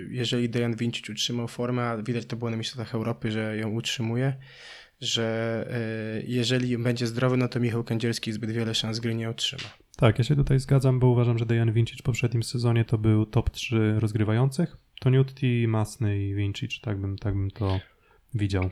jeżeli 0.09 0.49
Dejan 0.49 0.75
Vincic 0.75 1.09
utrzymał 1.09 1.47
formę, 1.47 1.83
a 1.83 1.97
widać 1.97 2.25
to 2.25 2.35
było 2.35 2.51
na 2.51 2.57
Mistrzostwach 2.57 2.95
Europy, 2.95 3.31
że 3.31 3.57
ją 3.57 3.69
utrzymuje, 3.71 4.33
że 5.01 5.67
e, 5.71 6.21
jeżeli 6.27 6.77
będzie 6.77 7.07
zdrowy, 7.07 7.37
no 7.37 7.47
to 7.47 7.59
Michał 7.59 7.83
Kędzierski 7.83 8.31
zbyt 8.31 8.51
wiele 8.51 8.75
szans 8.75 8.99
gry 8.99 9.15
nie 9.15 9.29
otrzyma. 9.29 9.69
Tak, 9.97 10.17
ja 10.17 10.23
się 10.23 10.35
tutaj 10.35 10.59
zgadzam, 10.59 10.99
bo 10.99 11.07
uważam, 11.07 11.37
że 11.37 11.45
Dejan 11.45 11.73
Vincic 11.73 11.99
w 11.99 12.03
poprzednim 12.03 12.43
sezonie 12.43 12.85
to 12.85 12.97
był 12.97 13.25
top 13.25 13.49
3 13.49 13.95
rozgrywających. 13.99 14.77
Toniutti, 14.99 15.67
Masny 15.67 16.19
i 16.19 16.35
Vincic, 16.35 16.81
tak 16.81 17.01
bym, 17.01 17.17
tak 17.17 17.33
bym 17.33 17.51
to 17.51 17.79
widział. 18.33 18.69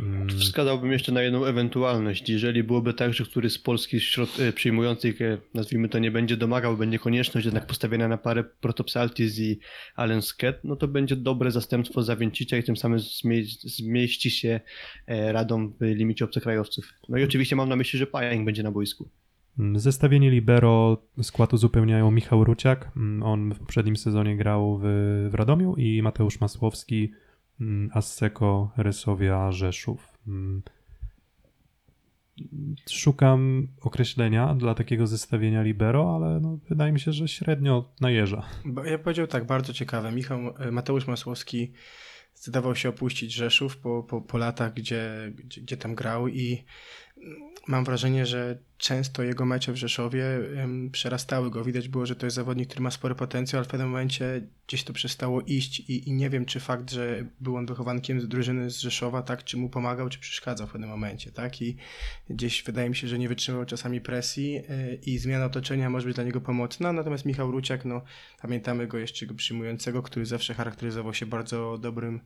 Mm, 0.00 0.28
Wskazałbym 0.28 0.92
jeszcze 0.92 1.12
na 1.12 1.22
jedną 1.22 1.44
ewentualność. 1.44 2.28
Jeżeli 2.28 2.62
byłoby 2.64 2.94
tak, 2.94 3.14
że 3.14 3.24
któryś 3.24 3.52
z 3.52 3.58
polskich 3.58 4.02
środ- 4.02 4.40
e, 4.42 4.52
przyjmujących, 4.52 5.22
e, 5.22 5.38
nazwijmy 5.54 5.88
to, 5.88 5.98
nie 5.98 6.10
będzie 6.10 6.36
domagał, 6.36 6.76
będzie 6.76 6.98
konieczność 6.98 7.44
jednak 7.44 7.66
postawienia 7.66 8.08
na 8.08 8.18
parę 8.18 8.44
Protopsaltis 8.44 9.38
i 9.38 9.58
Allen 9.96 10.22
Sket, 10.22 10.60
no 10.64 10.76
to 10.76 10.88
będzie 10.88 11.16
dobre 11.16 11.50
zastępstwo 11.50 12.02
za 12.02 12.16
Więcicia 12.16 12.56
i 12.56 12.62
tym 12.62 12.76
samym 12.76 12.98
zmie- 12.98 13.58
zmieści 13.64 14.30
się 14.30 14.60
e, 15.06 15.32
Radom 15.32 15.72
w 15.80 15.84
limicie 15.84 16.24
obcokrajowców. 16.24 16.92
No 17.08 17.18
i 17.18 17.24
oczywiście 17.24 17.56
mam 17.56 17.68
na 17.68 17.76
myśli, 17.76 17.98
że 17.98 18.06
Pajang 18.06 18.44
będzie 18.44 18.62
na 18.62 18.70
boisku. 18.70 19.08
Mm, 19.58 19.78
Zestawienie 19.78 20.30
Libero 20.30 21.02
skład 21.22 21.52
uzupełniają 21.54 22.10
Michał 22.10 22.44
Ruciak, 22.44 22.90
mm, 22.96 23.22
on 23.22 23.54
w 23.54 23.58
poprzednim 23.58 23.96
sezonie 23.96 24.36
grał 24.36 24.78
w, 24.82 24.84
w 25.30 25.34
Radomiu 25.34 25.74
i 25.76 26.02
Mateusz 26.02 26.40
Masłowski, 26.40 27.10
Asseko, 27.92 28.70
Rysowia, 28.76 29.52
Rzeszów. 29.52 30.18
Mm. 30.26 30.62
Szukam 32.90 33.68
określenia 33.80 34.54
dla 34.54 34.74
takiego 34.74 35.06
zestawienia 35.06 35.62
Libero, 35.62 36.16
ale 36.16 36.40
no, 36.40 36.58
wydaje 36.68 36.92
mi 36.92 37.00
się, 37.00 37.12
że 37.12 37.28
średnio 37.28 37.94
najeża. 38.00 38.42
Ja 38.84 38.98
powiedział 38.98 39.26
tak, 39.26 39.46
bardzo 39.46 39.72
ciekawe. 39.72 40.12
Michał, 40.12 40.40
e, 40.58 40.70
Mateusz 40.70 41.06
Masłowski 41.06 41.72
zdecydował 42.34 42.76
się 42.76 42.88
opuścić 42.88 43.32
Rzeszów 43.32 43.76
po, 43.76 44.02
po, 44.02 44.20
po 44.20 44.38
latach, 44.38 44.74
gdzie, 44.74 45.32
gdzie, 45.36 45.60
gdzie 45.60 45.76
tam 45.76 45.94
grał 45.94 46.28
i 46.28 46.64
mam 47.68 47.84
wrażenie, 47.84 48.26
że 48.26 48.58
często 48.78 49.22
jego 49.22 49.44
mecze 49.44 49.72
w 49.72 49.76
Rzeszowie 49.76 50.24
przerastały 50.92 51.50
go. 51.50 51.64
Widać 51.64 51.88
było, 51.88 52.06
że 52.06 52.16
to 52.16 52.26
jest 52.26 52.36
zawodnik, 52.36 52.68
który 52.68 52.82
ma 52.82 52.90
spory 52.90 53.14
potencjał, 53.14 53.58
ale 53.58 53.64
w 53.64 53.70
pewnym 53.70 53.88
momencie 53.88 54.42
gdzieś 54.66 54.84
to 54.84 54.92
przestało 54.92 55.40
iść 55.40 55.80
i, 55.80 56.08
i 56.08 56.12
nie 56.12 56.30
wiem, 56.30 56.44
czy 56.44 56.60
fakt, 56.60 56.90
że 56.90 57.26
był 57.40 57.56
on 57.56 57.66
wychowankiem 57.66 58.28
drużyny 58.28 58.70
z 58.70 58.78
Rzeszowa, 58.78 59.22
tak, 59.22 59.44
czy 59.44 59.56
mu 59.56 59.68
pomagał, 59.68 60.08
czy 60.08 60.18
przeszkadzał 60.18 60.66
w 60.66 60.72
pewnym 60.72 60.90
momencie, 60.90 61.32
tak, 61.32 61.62
i 61.62 61.76
gdzieś 62.30 62.62
wydaje 62.62 62.88
mi 62.88 62.96
się, 62.96 63.08
że 63.08 63.18
nie 63.18 63.28
wytrzymał 63.28 63.64
czasami 63.64 64.00
presji 64.00 64.56
e, 64.68 64.94
i 64.94 65.18
zmiana 65.18 65.44
otoczenia 65.44 65.90
może 65.90 66.06
być 66.06 66.14
dla 66.14 66.24
niego 66.24 66.40
pomocna, 66.40 66.92
natomiast 66.92 67.24
Michał 67.24 67.50
Ruciak, 67.50 67.84
no 67.84 68.02
pamiętamy 68.42 68.86
go 68.86 68.98
jeszcze 68.98 69.26
go 69.26 69.34
przyjmującego, 69.34 70.02
który 70.02 70.26
zawsze 70.26 70.54
charakteryzował 70.54 71.14
się 71.14 71.26
bardzo 71.26 71.78
dobrym 71.78 72.20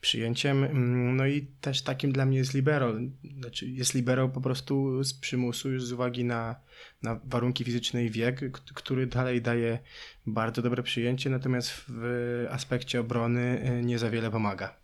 przyjęciem, 0.00 0.66
Mm, 0.76 1.16
no 1.16 1.26
i 1.26 1.46
też 1.60 1.82
takim 1.82 2.12
dla 2.12 2.26
mnie 2.26 2.38
jest 2.38 2.54
libero, 2.54 2.94
znaczy 3.38 3.68
jest 3.68 3.94
libero 3.94 4.28
po 4.28 4.40
prostu 4.40 5.04
z 5.04 5.14
przymusu, 5.14 5.70
już 5.70 5.84
z 5.84 5.92
uwagi 5.96 6.24
na, 6.24 6.56
na 7.02 7.20
warunki 7.24 7.64
fizyczne 7.64 8.04
i 8.04 8.10
wiek, 8.10 8.50
który 8.74 9.06
dalej 9.06 9.42
daje 9.42 9.78
bardzo 10.26 10.62
dobre 10.62 10.82
przyjęcie, 10.82 11.30
natomiast 11.30 11.70
w 11.88 12.46
aspekcie 12.50 13.00
obrony 13.00 13.60
e, 13.62 13.82
nie 13.82 13.98
za 13.98 14.10
wiele 14.10 14.30
pomaga. 14.30 14.76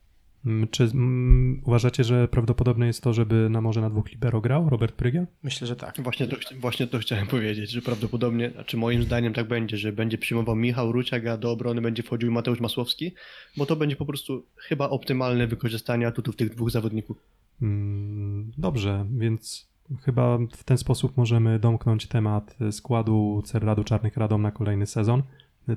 Mm, 0.46 0.68
Czy 0.68 0.82
mm, 0.84 1.62
uważacie, 1.64 2.04
że 2.04 2.28
prawdopodobne 2.28 2.86
jest 2.86 3.02
to, 3.02 3.12
żeby 3.12 3.48
na 3.50 3.60
może 3.60 3.80
na 3.80 3.90
dwóch 3.90 4.10
Libero 4.10 4.40
grał 4.40 4.70
Robert 4.70 4.94
Prygiel? 4.94 5.26
Myślę, 5.42 5.66
że 5.66 5.76
tak. 5.76 6.00
Właśnie 6.02 6.26
to, 6.26 6.36
właśnie 6.60 6.86
to 6.86 6.98
chciałem 6.98 7.26
powiedzieć, 7.26 7.70
że 7.70 7.82
prawdopodobnie, 7.82 8.50
znaczy 8.50 8.76
moim 8.76 9.02
zdaniem 9.02 9.32
tak 9.32 9.48
będzie, 9.48 9.76
że 9.76 9.92
będzie 9.92 10.18
przyjmował 10.18 10.56
Michał 10.56 10.92
Ruciak, 10.92 11.26
a 11.26 11.36
do 11.36 11.50
obrony 11.50 11.80
będzie 11.80 12.02
wchodził 12.02 12.32
Mateusz 12.32 12.60
Masłowski, 12.60 13.14
bo 13.56 13.66
to 13.66 13.76
będzie 13.76 13.96
po 13.96 14.06
prostu 14.06 14.46
chyba 14.56 14.88
optymalne 14.88 15.46
wykorzystanie 15.46 16.06
atutów 16.06 16.36
tych 16.36 16.50
dwóch 16.50 16.70
zawodników. 16.70 17.16
Mm, 17.62 18.52
Dobrze, 18.58 19.06
więc 19.18 19.71
chyba 20.04 20.38
w 20.38 20.64
ten 20.64 20.78
sposób 20.78 21.16
możemy 21.16 21.58
domknąć 21.58 22.06
temat 22.06 22.56
składu 22.70 23.42
Cerradu 23.44 23.84
Czarnych 23.84 24.16
Radom 24.16 24.42
na 24.42 24.50
kolejny 24.50 24.86
sezon. 24.86 25.22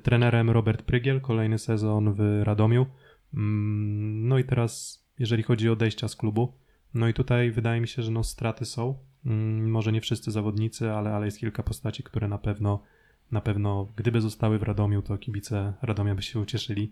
Trenerem 0.04 0.50
Robert 0.50 0.82
Prygiel, 0.82 1.22
kolejny 1.22 1.60
sezon 1.60 2.13
w 2.13 2.41
Radomiu. 2.44 2.86
Mm, 3.34 4.28
No 4.28 4.38
i 4.38 4.44
teraz, 4.44 5.04
jeżeli 5.20 5.44
chodzi 5.44 5.70
o 5.70 5.74
odejścia 5.74 6.08
z 6.08 6.15
klubu, 6.15 6.54
no 6.94 7.08
i 7.08 7.13
tutaj 7.13 7.52
wydaje 7.52 7.82
mi 7.82 7.88
się, 7.88 8.02
że 8.02 8.12
no 8.12 8.24
straty 8.24 8.65
są. 8.65 8.98
Mm, 9.26 9.72
Może 9.72 9.91
nie 9.91 10.02
wszyscy 10.02 10.32
zawodnicy, 10.32 10.91
ale, 10.91 11.13
ale 11.13 11.26
jest 11.26 11.39
kilka 11.39 11.63
postaci, 11.63 12.04
które 12.04 12.28
na 12.28 12.38
pewno, 12.38 12.84
na 13.32 13.41
pewno 13.41 13.88
gdyby 13.96 14.22
zostały 14.22 14.60
w 14.60 14.63
Radomiu, 14.63 15.02
to 15.02 15.18
kibice 15.18 15.74
Radomia 15.82 16.15
by 16.15 16.22
się 16.22 16.39
ucieszyli. 16.39 16.91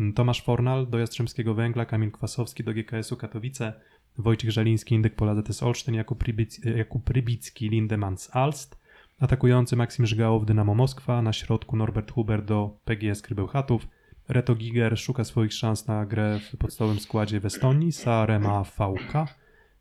Mm, 0.00 0.12
Tomasz 0.12 0.42
Fornal 0.44 0.86
do 0.90 0.98
Jastrzębskiego 0.98 1.54
Węgla, 1.54 1.84
Kamil 1.84 2.10
Kwasowski 2.10 2.64
do 2.64 2.74
GKS-u 2.74 3.16
Katowice, 3.16 3.72
Wojciech 4.18 4.50
Żeliński, 4.50 4.94
Indyk 4.94 5.14
Pola 5.14 5.34
ZS 5.34 5.62
Olsztyn, 5.62 5.94
Jakub, 5.94 6.22
Rybic, 6.22 6.64
Jakub 6.64 7.10
Rybicki, 7.10 7.68
Lindemans 7.68 8.30
Alst, 8.32 8.78
atakujący 9.20 9.76
Maksim 9.76 10.06
Żgałow, 10.06 10.44
Dynamo 10.44 10.74
Moskwa, 10.74 11.22
na 11.22 11.32
środku 11.32 11.76
Norbert 11.76 12.12
Huber 12.12 12.44
do 12.44 12.76
PGS 12.84 13.22
Krybełchatów, 13.22 13.86
Reto 14.28 14.54
Giger 14.54 14.98
szuka 14.98 15.24
swoich 15.24 15.52
szans 15.52 15.86
na 15.86 16.06
grę 16.06 16.40
w 16.52 16.56
podstawowym 16.56 17.00
składzie 17.00 17.40
w 17.40 17.46
Estonii, 17.46 17.92
Saarema 17.92 18.64
VK, 18.64 19.12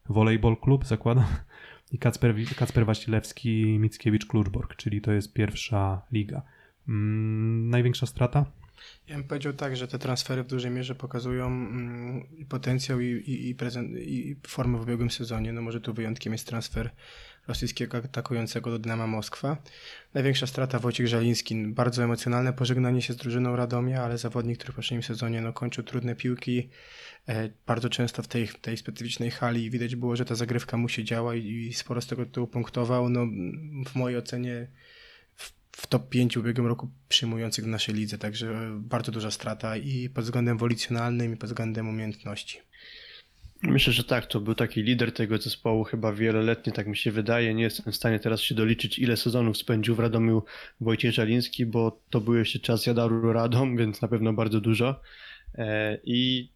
Volleyball 0.09 0.57
Club 0.57 0.85
zakładam 0.85 1.25
i 1.91 1.97
Kacper, 1.97 2.35
Kacper 2.55 2.85
Wasilewski, 2.85 3.79
Mickiewicz 3.79 4.25
Kluczbork, 4.25 4.75
czyli 4.75 5.01
to 5.01 5.11
jest 5.11 5.33
pierwsza 5.33 6.01
liga. 6.11 6.41
Mm, 6.87 7.69
największa 7.69 8.05
strata? 8.05 8.45
Ja 9.07 9.15
bym 9.15 9.23
powiedział 9.23 9.53
tak, 9.53 9.77
że 9.77 9.87
te 9.87 9.99
transfery 9.99 10.43
w 10.43 10.47
dużej 10.47 10.71
mierze 10.71 10.95
pokazują 10.95 11.47
mm, 11.47 12.45
potencjał 12.49 12.99
i, 12.99 13.05
i, 13.05 13.49
i, 13.49 13.55
prezent, 13.55 13.97
i 13.97 14.35
formę 14.47 14.77
w 14.77 14.81
ubiegłym 14.81 15.11
sezonie. 15.11 15.53
No 15.53 15.61
może 15.61 15.81
tu 15.81 15.93
wyjątkiem 15.93 16.33
jest 16.33 16.47
transfer 16.47 16.89
rosyjskiego 17.47 17.97
atakującego 17.97 18.71
do 18.71 18.79
Dynama 18.79 19.07
Moskwa. 19.07 19.57
Największa 20.13 20.47
strata 20.47 20.79
Wojciech 20.79 21.07
Żaliński. 21.07 21.55
Bardzo 21.67 22.03
emocjonalne 22.03 22.53
pożegnanie 22.53 23.01
się 23.01 23.13
z 23.13 23.17
drużyną 23.17 23.55
Radomia, 23.55 24.03
ale 24.03 24.17
zawodnik, 24.17 24.57
który 24.57 24.73
w 24.73 24.75
poprzednim 24.75 25.03
sezonie 25.03 25.41
no, 25.41 25.53
kończył 25.53 25.83
trudne 25.83 26.15
piłki. 26.15 26.69
E, 27.29 27.49
bardzo 27.67 27.89
często 27.89 28.23
w 28.23 28.27
tej, 28.27 28.47
tej 28.47 28.77
specyficznej 28.77 29.31
hali 29.31 29.69
widać 29.69 29.95
było, 29.95 30.15
że 30.15 30.25
ta 30.25 30.35
zagrywka 30.35 30.77
mu 30.77 30.89
się 30.89 31.03
działa 31.03 31.35
i, 31.35 31.47
i 31.47 31.73
sporo 31.73 32.01
z 32.01 32.07
tego 32.07 32.25
tytułu 32.25 32.47
punktował. 32.47 33.09
No, 33.09 33.25
w 33.85 33.95
mojej 33.95 34.17
ocenie 34.17 34.67
w, 35.79 35.87
top 35.87 36.09
5 36.09 36.37
w 36.37 36.39
ubiegłym 36.39 36.67
roku 36.67 36.89
przyjmujących 37.09 37.65
w 37.65 37.67
naszej 37.67 37.95
lidze, 37.95 38.17
także 38.17 38.69
bardzo 38.79 39.11
duża 39.11 39.31
strata 39.31 39.77
i 39.77 40.09
pod 40.09 40.23
względem 40.23 40.57
wolicjonalnym 40.57 41.33
i 41.33 41.37
pod 41.37 41.49
względem 41.49 41.89
umiejętności. 41.89 42.59
Myślę, 43.63 43.93
że 43.93 44.03
tak, 44.03 44.25
to 44.25 44.39
był 44.39 44.55
taki 44.55 44.83
lider 44.83 45.11
tego 45.11 45.37
zespołu 45.37 45.83
chyba 45.83 46.13
wieloletni, 46.13 46.73
tak 46.73 46.87
mi 46.87 46.97
się 46.97 47.11
wydaje. 47.11 47.53
Nie 47.53 47.63
jestem 47.63 47.91
w 47.91 47.95
stanie 47.95 48.19
teraz 48.19 48.41
się 48.41 48.55
doliczyć, 48.55 48.99
ile 48.99 49.17
sezonów 49.17 49.57
spędził 49.57 49.95
w 49.95 49.99
Radomiu 49.99 50.43
Wojciech 50.81 51.11
Żaliński, 51.11 51.65
bo 51.65 52.01
to 52.09 52.21
był 52.21 52.35
jeszcze 52.35 52.59
czas 52.59 52.85
Jadaru 52.85 53.33
Radom, 53.33 53.77
więc 53.77 54.01
na 54.01 54.07
pewno 54.07 54.33
bardzo 54.33 54.61
dużo. 54.61 55.01
E, 55.55 55.97
I 56.03 56.49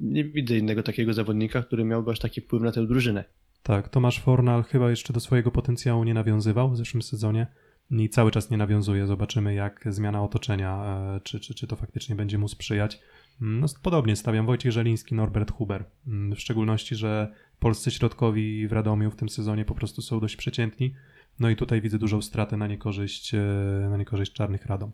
nie 0.00 0.24
widzę 0.24 0.58
innego 0.58 0.82
takiego 0.82 1.14
zawodnika, 1.14 1.62
który 1.62 1.84
miałby 1.84 2.10
aż 2.10 2.18
taki 2.18 2.40
wpływ 2.40 2.62
na 2.62 2.72
tę 2.72 2.86
drużynę. 2.86 3.24
Tak, 3.62 3.88
Tomasz 3.88 4.20
Fornal 4.20 4.62
chyba 4.62 4.90
jeszcze 4.90 5.12
do 5.12 5.20
swojego 5.20 5.50
potencjału 5.50 6.04
nie 6.04 6.14
nawiązywał 6.14 6.70
w 6.70 6.76
zeszłym 6.76 7.02
sezonie 7.02 7.46
i 7.90 8.08
cały 8.08 8.30
czas 8.30 8.50
nie 8.50 8.56
nawiązuje. 8.56 9.06
Zobaczymy, 9.06 9.54
jak 9.54 9.84
zmiana 9.88 10.22
otoczenia, 10.22 10.84
e, 11.16 11.20
czy, 11.20 11.40
czy, 11.40 11.54
czy 11.54 11.66
to 11.66 11.76
faktycznie 11.76 12.16
będzie 12.16 12.38
mu 12.38 12.48
sprzyjać. 12.48 13.00
Mm, 13.42 13.60
No, 13.60 13.66
podobnie 13.82 14.16
stawiam 14.16 14.46
Wojciech 14.46 14.72
Żeliński, 14.72 15.14
Norbert 15.14 15.52
Huber. 15.52 15.84
Mm, 16.06 16.36
W 16.36 16.40
szczególności, 16.40 16.94
że 16.96 17.32
polscy 17.58 17.90
środkowi 17.90 18.68
w 18.68 18.72
Radomiu 18.72 19.10
w 19.10 19.16
tym 19.16 19.28
sezonie 19.28 19.64
po 19.64 19.74
prostu 19.74 20.02
są 20.02 20.20
dość 20.20 20.36
przeciętni. 20.36 20.94
No 21.40 21.50
i 21.50 21.56
tutaj 21.56 21.80
widzę 21.80 21.98
dużą 21.98 22.22
stratę 22.22 22.56
na 22.56 22.66
niekorzyść, 22.66 23.34
e, 23.34 23.38
na 23.90 23.96
niekorzyść 23.96 24.32
czarnych 24.32 24.66
Radom. 24.66 24.92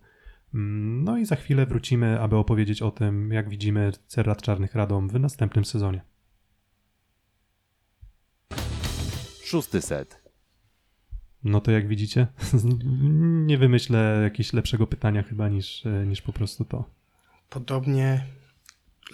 Mm, 0.55 1.05
No 1.05 1.19
i 1.19 1.25
za 1.25 1.37
chwilę 1.37 1.67
wrócimy, 1.67 2.21
aby 2.21 2.37
opowiedzieć 2.37 2.83
o 2.83 2.91
tym, 2.91 3.33
jak 3.33 3.49
widzimy 3.49 3.93
Cerrat 4.07 4.43
Czarnych 4.43 4.75
Radom 4.75 5.09
w 5.09 5.21
następnym 5.21 5.65
sezonie. 5.65 6.03
Szósty 9.45 9.81
set. 9.83 10.22
No 11.45 11.61
to 11.61 11.71
jak 11.71 11.89
widzicie, 11.89 12.27
nie 13.47 13.59
wymyślę 13.59 14.21
jakiegoś 14.23 14.53
lepszego 14.53 14.87
pytania 14.87 15.23
chyba 15.23 15.49
niż, 15.49 15.83
niż 16.07 16.23
po 16.23 16.33
prostu 16.33 16.65
to. 16.65 16.85
Podobnie 17.51 18.27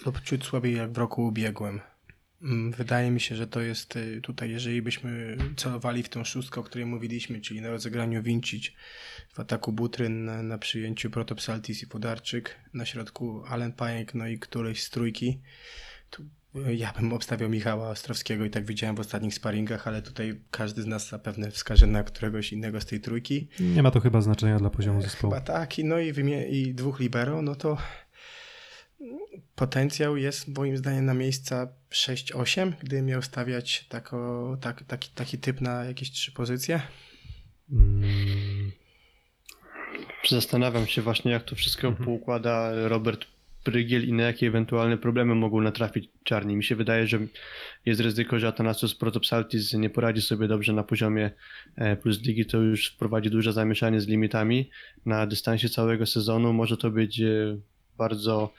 lub 0.07 0.21
ciut 0.21 0.45
słabiej 0.45 0.77
jak 0.77 0.93
w 0.93 0.99
roku 0.99 1.27
ubiegłym. 1.27 1.81
Mm, 2.43 2.73
Wydaje 2.73 3.11
mi 3.11 3.21
się, 3.21 3.37
że 3.37 3.47
to 3.47 3.61
jest 3.61 3.97
y, 3.97 4.21
tutaj, 4.21 4.51
jeżeli 4.51 4.83
byśmy 4.83 5.37
celowali 5.57 6.03
w 6.03 6.09
tą 6.09 6.25
szóstkę, 6.25 6.61
o 6.61 6.65
której 6.65 6.87
mówiliśmy, 6.87 7.41
czyli 7.41 7.61
na 7.61 7.71
rozegraniu 7.71 8.23
Vincic, 8.23 8.73
w 9.33 9.41
ataku 9.41 9.73
Butryn, 9.73 10.25
na, 10.25 10.43
na 10.43 10.59
przyjęciu 10.59 11.11
Protopsaltis 11.11 11.83
i 11.83 11.87
Podarczyk, 11.87 12.57
na 12.75 12.85
środku 12.85 13.45
Allen 13.49 13.73
Pajek, 13.73 14.15
no 14.15 14.27
i 14.27 14.39
któryś 14.39 14.83
z 14.83 14.91
trójki, 14.91 15.41
ja 16.55 16.93
bym 16.93 17.13
obstawiał 17.13 17.51
Michała 17.51 17.91
Ostrowskiego 17.91 18.45
i 18.45 18.51
tak 18.51 18.67
widziałem 18.67 18.97
w 18.97 19.01
ostatnich 19.01 19.35
sparingach, 19.35 19.89
ale 19.89 20.03
tutaj 20.03 20.41
każdy 20.51 20.83
z 20.83 20.87
nas 20.87 21.09
zapewne 21.09 21.51
wskaże 21.51 21.87
na 21.87 22.03
któregoś 22.03 22.53
innego 22.53 22.81
z 22.81 22.87
tej 22.87 23.01
trójki. 23.01 23.49
Nie 23.61 23.83
ma 23.83 23.91
to 23.91 24.01
chyba 24.01 24.21
znaczenia 24.21 24.59
dla 24.59 24.71
poziomu 24.71 25.03
zespołu. 25.03 25.33
Chyba 25.35 25.47
tak, 25.47 25.79
i 25.79 25.85
no 25.85 25.99
i, 25.99 26.13
i 26.51 26.75
dwóch 26.75 27.01
libero, 27.01 27.43
no 27.43 27.55
to 27.55 27.77
potencjał 29.55 30.17
jest 30.17 30.49
moim 30.49 30.77
zdaniem 30.77 31.05
na 31.05 31.15
miejsca 31.15 31.69
6-8, 31.91 32.73
gdy 32.83 33.03
miał 33.03 33.23
stawiać 33.23 33.87
tako, 33.89 34.57
tak, 34.61 34.83
taki, 34.83 35.11
taki 35.15 35.39
typ 35.39 35.61
na 35.61 35.85
jakieś 35.85 36.11
trzy 36.11 36.33
pozycje. 36.33 36.81
Mm, 37.73 38.73
Zastanawiam 40.29 40.87
się 40.87 41.03
właśnie, 41.03 41.33
jak 41.33 41.45
to 41.45 41.57
wszystko 41.57 41.89
Mhm. 41.89 42.05
poukłada 42.05 42.89
Robert 42.89 43.25
Prygiel 43.65 44.09
i 44.09 44.13
na 44.13 44.23
jakie 44.23 44.47
ewentualne 44.47 44.99
problemy 44.99 45.35
mogą 45.35 45.61
natrafić 45.61 46.11
czarni. 46.25 46.57
Mi 46.57 46.65
się 46.65 46.77
wydaje, 46.77 47.07
że 47.07 47.19
jest 47.87 48.01
ryzyko, 48.01 48.39
że 48.39 48.49
Atanasus 48.49 48.95
Protopsaltis 48.95 49.75
nie 49.75 49.91
poradzi 49.91 50.23
sobie 50.23 50.49
dobrze 50.49 50.73
na 50.73 50.83
poziomie 50.83 51.31
e, 51.77 51.97
plus 51.97 52.23
ligi, 52.23 52.47
to 52.47 52.59
już 52.59 52.89
wprowadzi 52.95 53.31
duże 53.31 53.53
zamieszanie 53.53 54.01
z 54.01 54.07
limitami. 54.07 54.71
Na 55.07 55.27
dystansie 55.27 55.69
całego 55.69 56.07
sezonu 56.07 56.53
może 56.53 56.77
to 56.77 56.91
być 56.91 57.21
e, 57.21 57.59
bardzo 57.99 58.53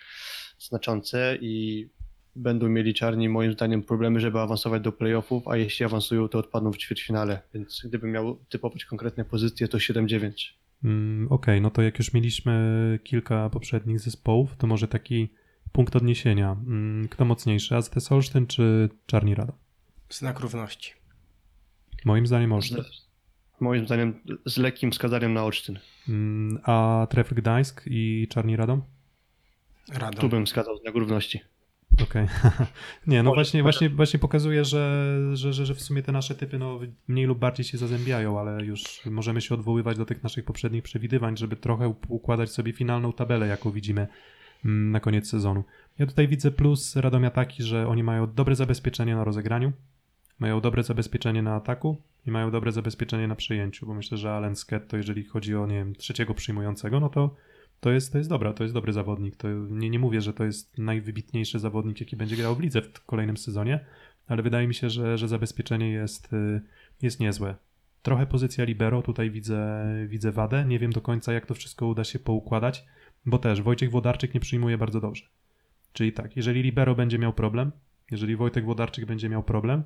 znaczące 0.60 1.38
i 1.42 1.88
będą 2.36 2.70
mieli 2.70 2.94
czarni 2.94 3.30
moim 3.30 3.54
zdaniem 3.54 3.84
problemy, 3.84 4.20
żeby 4.20 4.40
awansować 4.40 4.82
do 4.82 4.92
playoffów, 4.92 5.48
a 5.48 5.58
jeśli 5.58 5.86
awansują, 5.86 6.28
to 6.28 6.40
odpadną 6.40 6.72
w 6.72 6.78
ćwierćfinale. 6.78 7.42
Więc 7.54 7.82
gdybym 7.86 8.12
miał 8.12 8.40
typować 8.50 8.86
konkretne 8.86 9.26
pozycje, 9.26 9.68
to 9.68 9.78
7-9. 9.78 10.59
Mm, 10.84 11.28
Okej, 11.32 11.62
no 11.62 11.70
to 11.70 11.82
jak 11.82 11.98
już 12.00 12.14
mieliśmy 12.14 13.00
kilka 13.04 13.50
poprzednich 13.50 14.00
zespołów, 14.00 14.56
to 14.58 14.68
może 14.68 14.88
taki 14.88 15.30
punkt 15.72 15.96
odniesienia. 15.96 16.52
Mm, 16.52 17.08
Kto 17.08 17.26
mocniejszy, 17.26 17.76
AZS 17.76 18.12
Olsztyn 18.12 18.48
czy 18.48 18.90
Czarni 19.06 19.36
Rada? 19.36 19.54
Znak 20.10 20.40
równości. 20.40 20.94
Moim 22.06 22.28
zdaniem 22.28 22.54
Olsztyn. 22.54 22.84
Moim 23.60 23.86
zdaniem 23.86 24.22
z 24.46 24.58
lekkim 24.58 24.92
wskazaniem 24.92 25.34
na 25.34 25.44
Olsztyn. 25.44 25.80
Mm, 26.10 26.60
A 26.64 27.08
Tref 27.10 27.34
Gdańsk 27.34 27.84
i 27.86 28.28
Czarni 28.30 28.56
Radą? 28.56 28.82
Radą. 29.94 30.22
Tu 30.22 30.30
bym 30.30 30.46
wskazał 30.46 30.78
znak 30.78 30.96
równości. 30.96 31.40
Okej. 32.04 32.28
Nie, 33.08 33.24
no 33.24 33.34
właśnie, 33.34 33.64
właśnie, 33.64 33.90
właśnie 33.90 34.20
pokazuje, 34.20 34.66
że, 34.66 35.18
że, 35.34 35.54
że, 35.54 35.66
że 35.66 35.76
w 35.76 35.82
sumie 35.82 36.04
te 36.04 36.12
nasze 36.12 36.36
typy 36.36 36.60
no, 36.60 36.80
mniej 37.08 37.26
lub 37.26 37.40
bardziej 37.40 37.66
się 37.66 37.78
zazębiają, 37.78 38.40
ale 38.40 38.66
już 38.66 39.06
możemy 39.06 39.42
się 39.42 39.56
odwoływać 39.56 39.98
do 39.98 40.06
tych 40.06 40.24
naszych 40.24 40.46
poprzednich 40.46 40.84
przewidywań, 40.84 41.38
żeby 41.38 41.56
trochę 41.56 41.94
układać 42.08 42.52
sobie 42.52 42.74
finalną 42.74 43.14
tabelę, 43.14 43.48
jaką 43.48 43.72
widzimy 43.72 44.08
mm, 44.66 44.92
na 44.92 45.00
koniec 45.00 45.30
sezonu. 45.30 45.64
Ja 46.00 46.06
tutaj 46.06 46.28
widzę 46.28 46.52
plus 46.52 46.96
Radomia 46.96 47.30
taki, 47.30 47.64
że 47.64 47.88
oni 47.88 48.04
mają 48.04 48.34
dobre 48.34 48.56
zabezpieczenie 48.56 49.16
na 49.16 49.24
rozegraniu, 49.24 49.72
mają 50.40 50.62
dobre 50.62 50.84
zabezpieczenie 50.84 51.42
na 51.42 51.56
ataku 51.56 52.02
i 52.26 52.32
mają 52.32 52.52
dobre 52.52 52.72
zabezpieczenie 52.72 53.28
na 53.28 53.36
przyjęciu, 53.36 53.86
bo 53.86 53.94
myślę, 53.94 54.18
że 54.18 54.32
Allen 54.32 54.56
Sket 54.56 54.88
to 54.88 54.98
jeżeli 54.98 55.24
chodzi 55.24 55.56
o, 55.56 55.68
nie 55.68 55.76
wiem, 55.76 55.96
trzeciego 55.96 56.34
przyjmującego, 56.34 57.00
no 57.00 57.10
to 57.10 57.36
to 57.80 57.92
jest, 57.92 58.12
to 58.12 58.18
jest 58.18 58.30
dobra, 58.30 58.54
to 58.54 58.64
jest 58.64 58.74
dobry 58.74 58.94
zawodnik. 58.94 59.36
To 59.36 59.48
nie, 59.70 59.90
nie 59.90 60.00
mówię, 60.00 60.22
że 60.22 60.34
to 60.34 60.46
jest 60.46 60.78
najwybitniejszy 60.78 61.60
zawodnik, 61.60 62.00
jaki 62.00 62.16
będzie 62.16 62.36
grał 62.36 62.56
w 62.56 62.60
lidze 62.60 62.82
w 62.82 63.06
kolejnym 63.06 63.38
sezonie, 63.38 63.86
ale 64.28 64.44
wydaje 64.44 64.68
mi 64.68 64.74
się, 64.74 64.90
że, 64.90 65.18
że 65.18 65.28
zabezpieczenie 65.28 65.92
jest, 65.92 66.34
y, 66.34 66.62
jest 67.02 67.20
niezłe. 67.20 67.56
Trochę 68.02 68.26
pozycja 68.28 68.66
libero, 68.66 69.02
tutaj 69.02 69.32
widzę, 69.32 69.86
widzę 70.08 70.32
wadę. 70.32 70.66
Nie 70.66 70.80
wiem 70.80 70.92
do 70.92 71.02
końca, 71.02 71.34
jak 71.34 71.46
to 71.46 71.54
wszystko 71.54 71.88
uda 71.88 72.04
się 72.04 72.20
poukładać, 72.20 72.86
bo 73.26 73.38
też 73.38 73.62
Wojciech 73.62 73.92
Wodarczyk 73.92 74.34
nie 74.34 74.40
przyjmuje 74.40 74.78
bardzo 74.78 75.02
dobrze. 75.02 75.26
Czyli 75.94 76.14
tak, 76.14 76.36
jeżeli 76.36 76.62
libero 76.62 76.96
będzie 76.96 77.20
miał 77.20 77.34
problem, 77.34 77.72
jeżeli 78.12 78.36
Wojtek 78.36 78.66
Wodarczyk 78.66 79.06
będzie 79.06 79.30
miał 79.30 79.44
problem, 79.44 79.84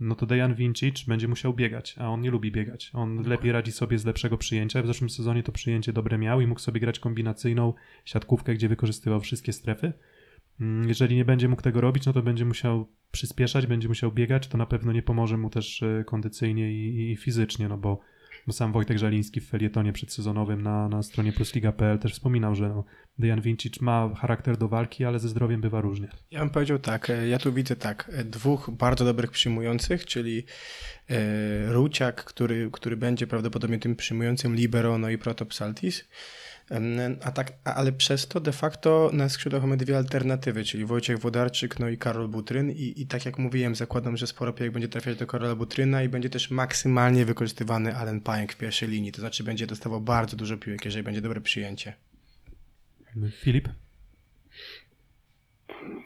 no 0.00 0.14
to 0.14 0.26
Dejan 0.26 0.54
Vincic 0.54 1.04
będzie 1.04 1.28
musiał 1.28 1.54
biegać, 1.54 1.94
a 1.98 2.08
on 2.08 2.20
nie 2.20 2.30
lubi 2.30 2.52
biegać. 2.52 2.90
On 2.94 3.22
lepiej 3.22 3.52
radzi 3.52 3.72
sobie 3.72 3.98
z 3.98 4.04
lepszego 4.04 4.38
przyjęcia. 4.38 4.82
W 4.82 4.86
zeszłym 4.86 5.10
sezonie 5.10 5.42
to 5.42 5.52
przyjęcie 5.52 5.92
dobre 5.92 6.18
miał 6.18 6.40
i 6.40 6.46
mógł 6.46 6.60
sobie 6.60 6.80
grać 6.80 6.98
kombinacyjną 6.98 7.74
siatkówkę, 8.04 8.54
gdzie 8.54 8.68
wykorzystywał 8.68 9.20
wszystkie 9.20 9.52
strefy. 9.52 9.92
Mm, 10.60 10.88
Jeżeli 10.88 11.16
nie 11.16 11.24
będzie 11.24 11.48
mógł 11.48 11.62
tego 11.62 11.80
robić, 11.80 12.06
no 12.06 12.12
to 12.12 12.22
będzie 12.22 12.44
musiał 12.44 12.88
przyspieszać, 13.10 13.66
będzie 13.66 13.88
musiał 13.88 14.12
biegać, 14.12 14.48
to 14.48 14.58
na 14.58 14.66
pewno 14.66 14.92
nie 14.92 15.02
pomoże 15.02 15.36
mu 15.36 15.50
też 15.50 15.82
e, 15.82 16.04
kondycyjnie 16.06 16.72
i, 16.72 17.12
i 17.12 17.16
fizycznie, 17.16 17.68
no 17.68 17.78
bo, 17.78 18.00
bo 18.46 18.52
sam 18.52 18.72
Wojtek 18.72 18.98
Żaliński 18.98 19.40
w 19.40 19.48
felietonie 19.48 19.92
przedsezonowym 19.92 20.62
na, 20.62 20.88
na 20.88 21.02
stronie 21.02 21.32
plusliga.pl 21.32 21.98
też 21.98 22.12
wspominał, 22.12 22.54
że 22.54 22.68
no, 22.68 22.84
Dejan 23.18 23.42
ma 23.80 24.14
charakter 24.14 24.56
do 24.56 24.68
walki, 24.68 25.04
ale 25.04 25.18
ze 25.18 25.28
zdrowiem 25.28 25.60
bywa 25.60 25.80
różnie. 25.80 26.08
Ja 26.30 26.40
bym 26.40 26.50
powiedział 26.50 26.78
tak, 26.78 27.10
e, 27.10 27.28
ja 27.28 27.38
tu 27.38 27.52
widzę 27.52 27.76
tak, 27.76 28.10
e, 28.12 28.24
dwóch 28.24 28.70
bardzo 28.70 29.04
dobrych 29.04 29.30
przyjmujących, 29.30 30.06
czyli 30.06 30.46
e, 31.10 31.72
Ruciak, 31.72 32.24
który, 32.24 32.68
który 32.72 32.96
będzie 32.96 33.26
prawdopodobnie 33.26 33.78
tym 33.78 33.96
przyjmującym 33.96 34.54
libero, 34.54 34.98
no 34.98 35.10
i 35.10 35.18
Protopsaltis. 35.18 36.00
Em, 36.00 36.06
A 37.20 37.32
tak, 37.32 37.52
ale 37.64 37.92
przez 37.92 38.28
to 38.28 38.40
de 38.40 38.52
facto 38.52 39.10
na 39.12 39.28
skrzydłach 39.28 39.62
mamy 39.62 39.76
dwie 39.76 39.96
alternatywy, 39.96 40.64
czyli 40.64 40.84
Wojciech 40.84 41.18
Wodarczyk, 41.18 41.78
no 41.78 41.88
i 41.88 41.98
Karol 41.98 42.28
Butryn 42.28 42.70
i, 42.70 42.94
i 42.96 43.06
tak 43.06 43.26
jak 43.26 43.38
mówiłem, 43.38 43.74
zakładam, 43.74 44.16
że 44.16 44.26
sporo 44.26 44.52
piłek 44.52 44.72
będzie 44.72 44.88
trafiać 44.88 45.18
do 45.18 45.26
Karola 45.26 45.54
Butryna 45.56 46.02
i 46.02 46.08
będzie 46.08 46.30
też 46.30 46.50
maksymalnie 46.50 47.24
wykorzystywany 47.24 47.96
Allen 47.96 48.20
Pajek 48.20 48.52
w 48.52 48.56
pierwszej 48.56 48.88
linii, 48.88 49.12
to 49.12 49.20
znaczy 49.20 49.44
będzie 49.44 49.66
dostawał 49.66 50.00
bardzo 50.00 50.36
dużo 50.36 50.56
piłek, 50.56 50.84
jeżeli 50.84 51.04
będzie 51.04 51.20
dobre 51.20 51.40
przyjęcie. 51.40 51.92
Filip? 53.32 53.68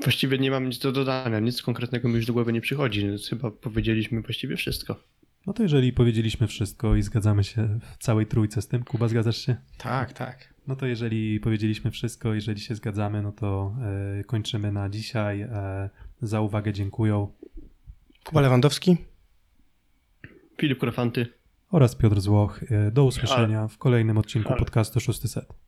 Właściwie 0.03 0.39
nie 0.39 0.51
mam 0.51 0.69
nic 0.69 0.79
do 0.79 0.93
dodania, 0.93 1.41
nic 1.41 1.63
konkretnego 1.63 2.09
mi 2.09 2.15
już 2.15 2.27
do 2.27 2.33
głowy 2.33 2.53
nie 2.53 2.61
przychodzi, 2.61 3.01
więc 3.01 3.29
chyba 3.29 3.51
powiedzieliśmy 3.51 4.23
właściwie 4.23 4.57
wszystko. 4.57 5.01
No 5.47 5.53
to 5.53 5.63
jeżeli 5.63 5.93
powiedzieliśmy 5.93 6.47
wszystko 6.47 6.97
i 6.97 7.03
zgadzamy 7.03 7.45
się 7.45 7.79
w 7.83 7.99
całej 7.99 8.27
trójce 8.27 8.63
z 8.63 8.69
tym, 8.69 8.85
Kuba, 8.85 9.09
zgadzasz 9.09 9.37
się? 9.37 9.57
Tak, 9.79 10.13
tak. 10.13 10.55
No 10.67 10.77
to 10.77 10.87
jeżeli 10.87 11.41
powiedzieliśmy 11.41 11.91
wszystko, 11.91 12.35
jeżeli 12.35 12.61
się 12.61 12.75
zgadzamy, 12.75 13.23
no 13.23 13.33
to 13.33 13.75
e, 14.21 14.25
kończymy 14.25 14.73
na 14.73 14.89
dzisiaj. 14.89 15.41
E, 15.41 15.91
za 16.23 16.41
uwagę 16.41 16.73
dziękuję. 16.73 17.27
Kuba 18.25 18.41
Lewandowski? 18.41 18.97
Filip 20.61 20.79
Krofanty. 20.79 21.27
Oraz 21.71 21.95
Piotr 21.97 22.21
Złoch. 22.21 22.61
E, 22.71 22.91
do 22.91 23.05
usłyszenia 23.05 23.69
w 23.69 23.79
kolejnym 23.79 24.19
odcinku 24.19 24.55
podcastu 24.59 25.01
Szósty 25.01 25.29
Set. 25.29 25.68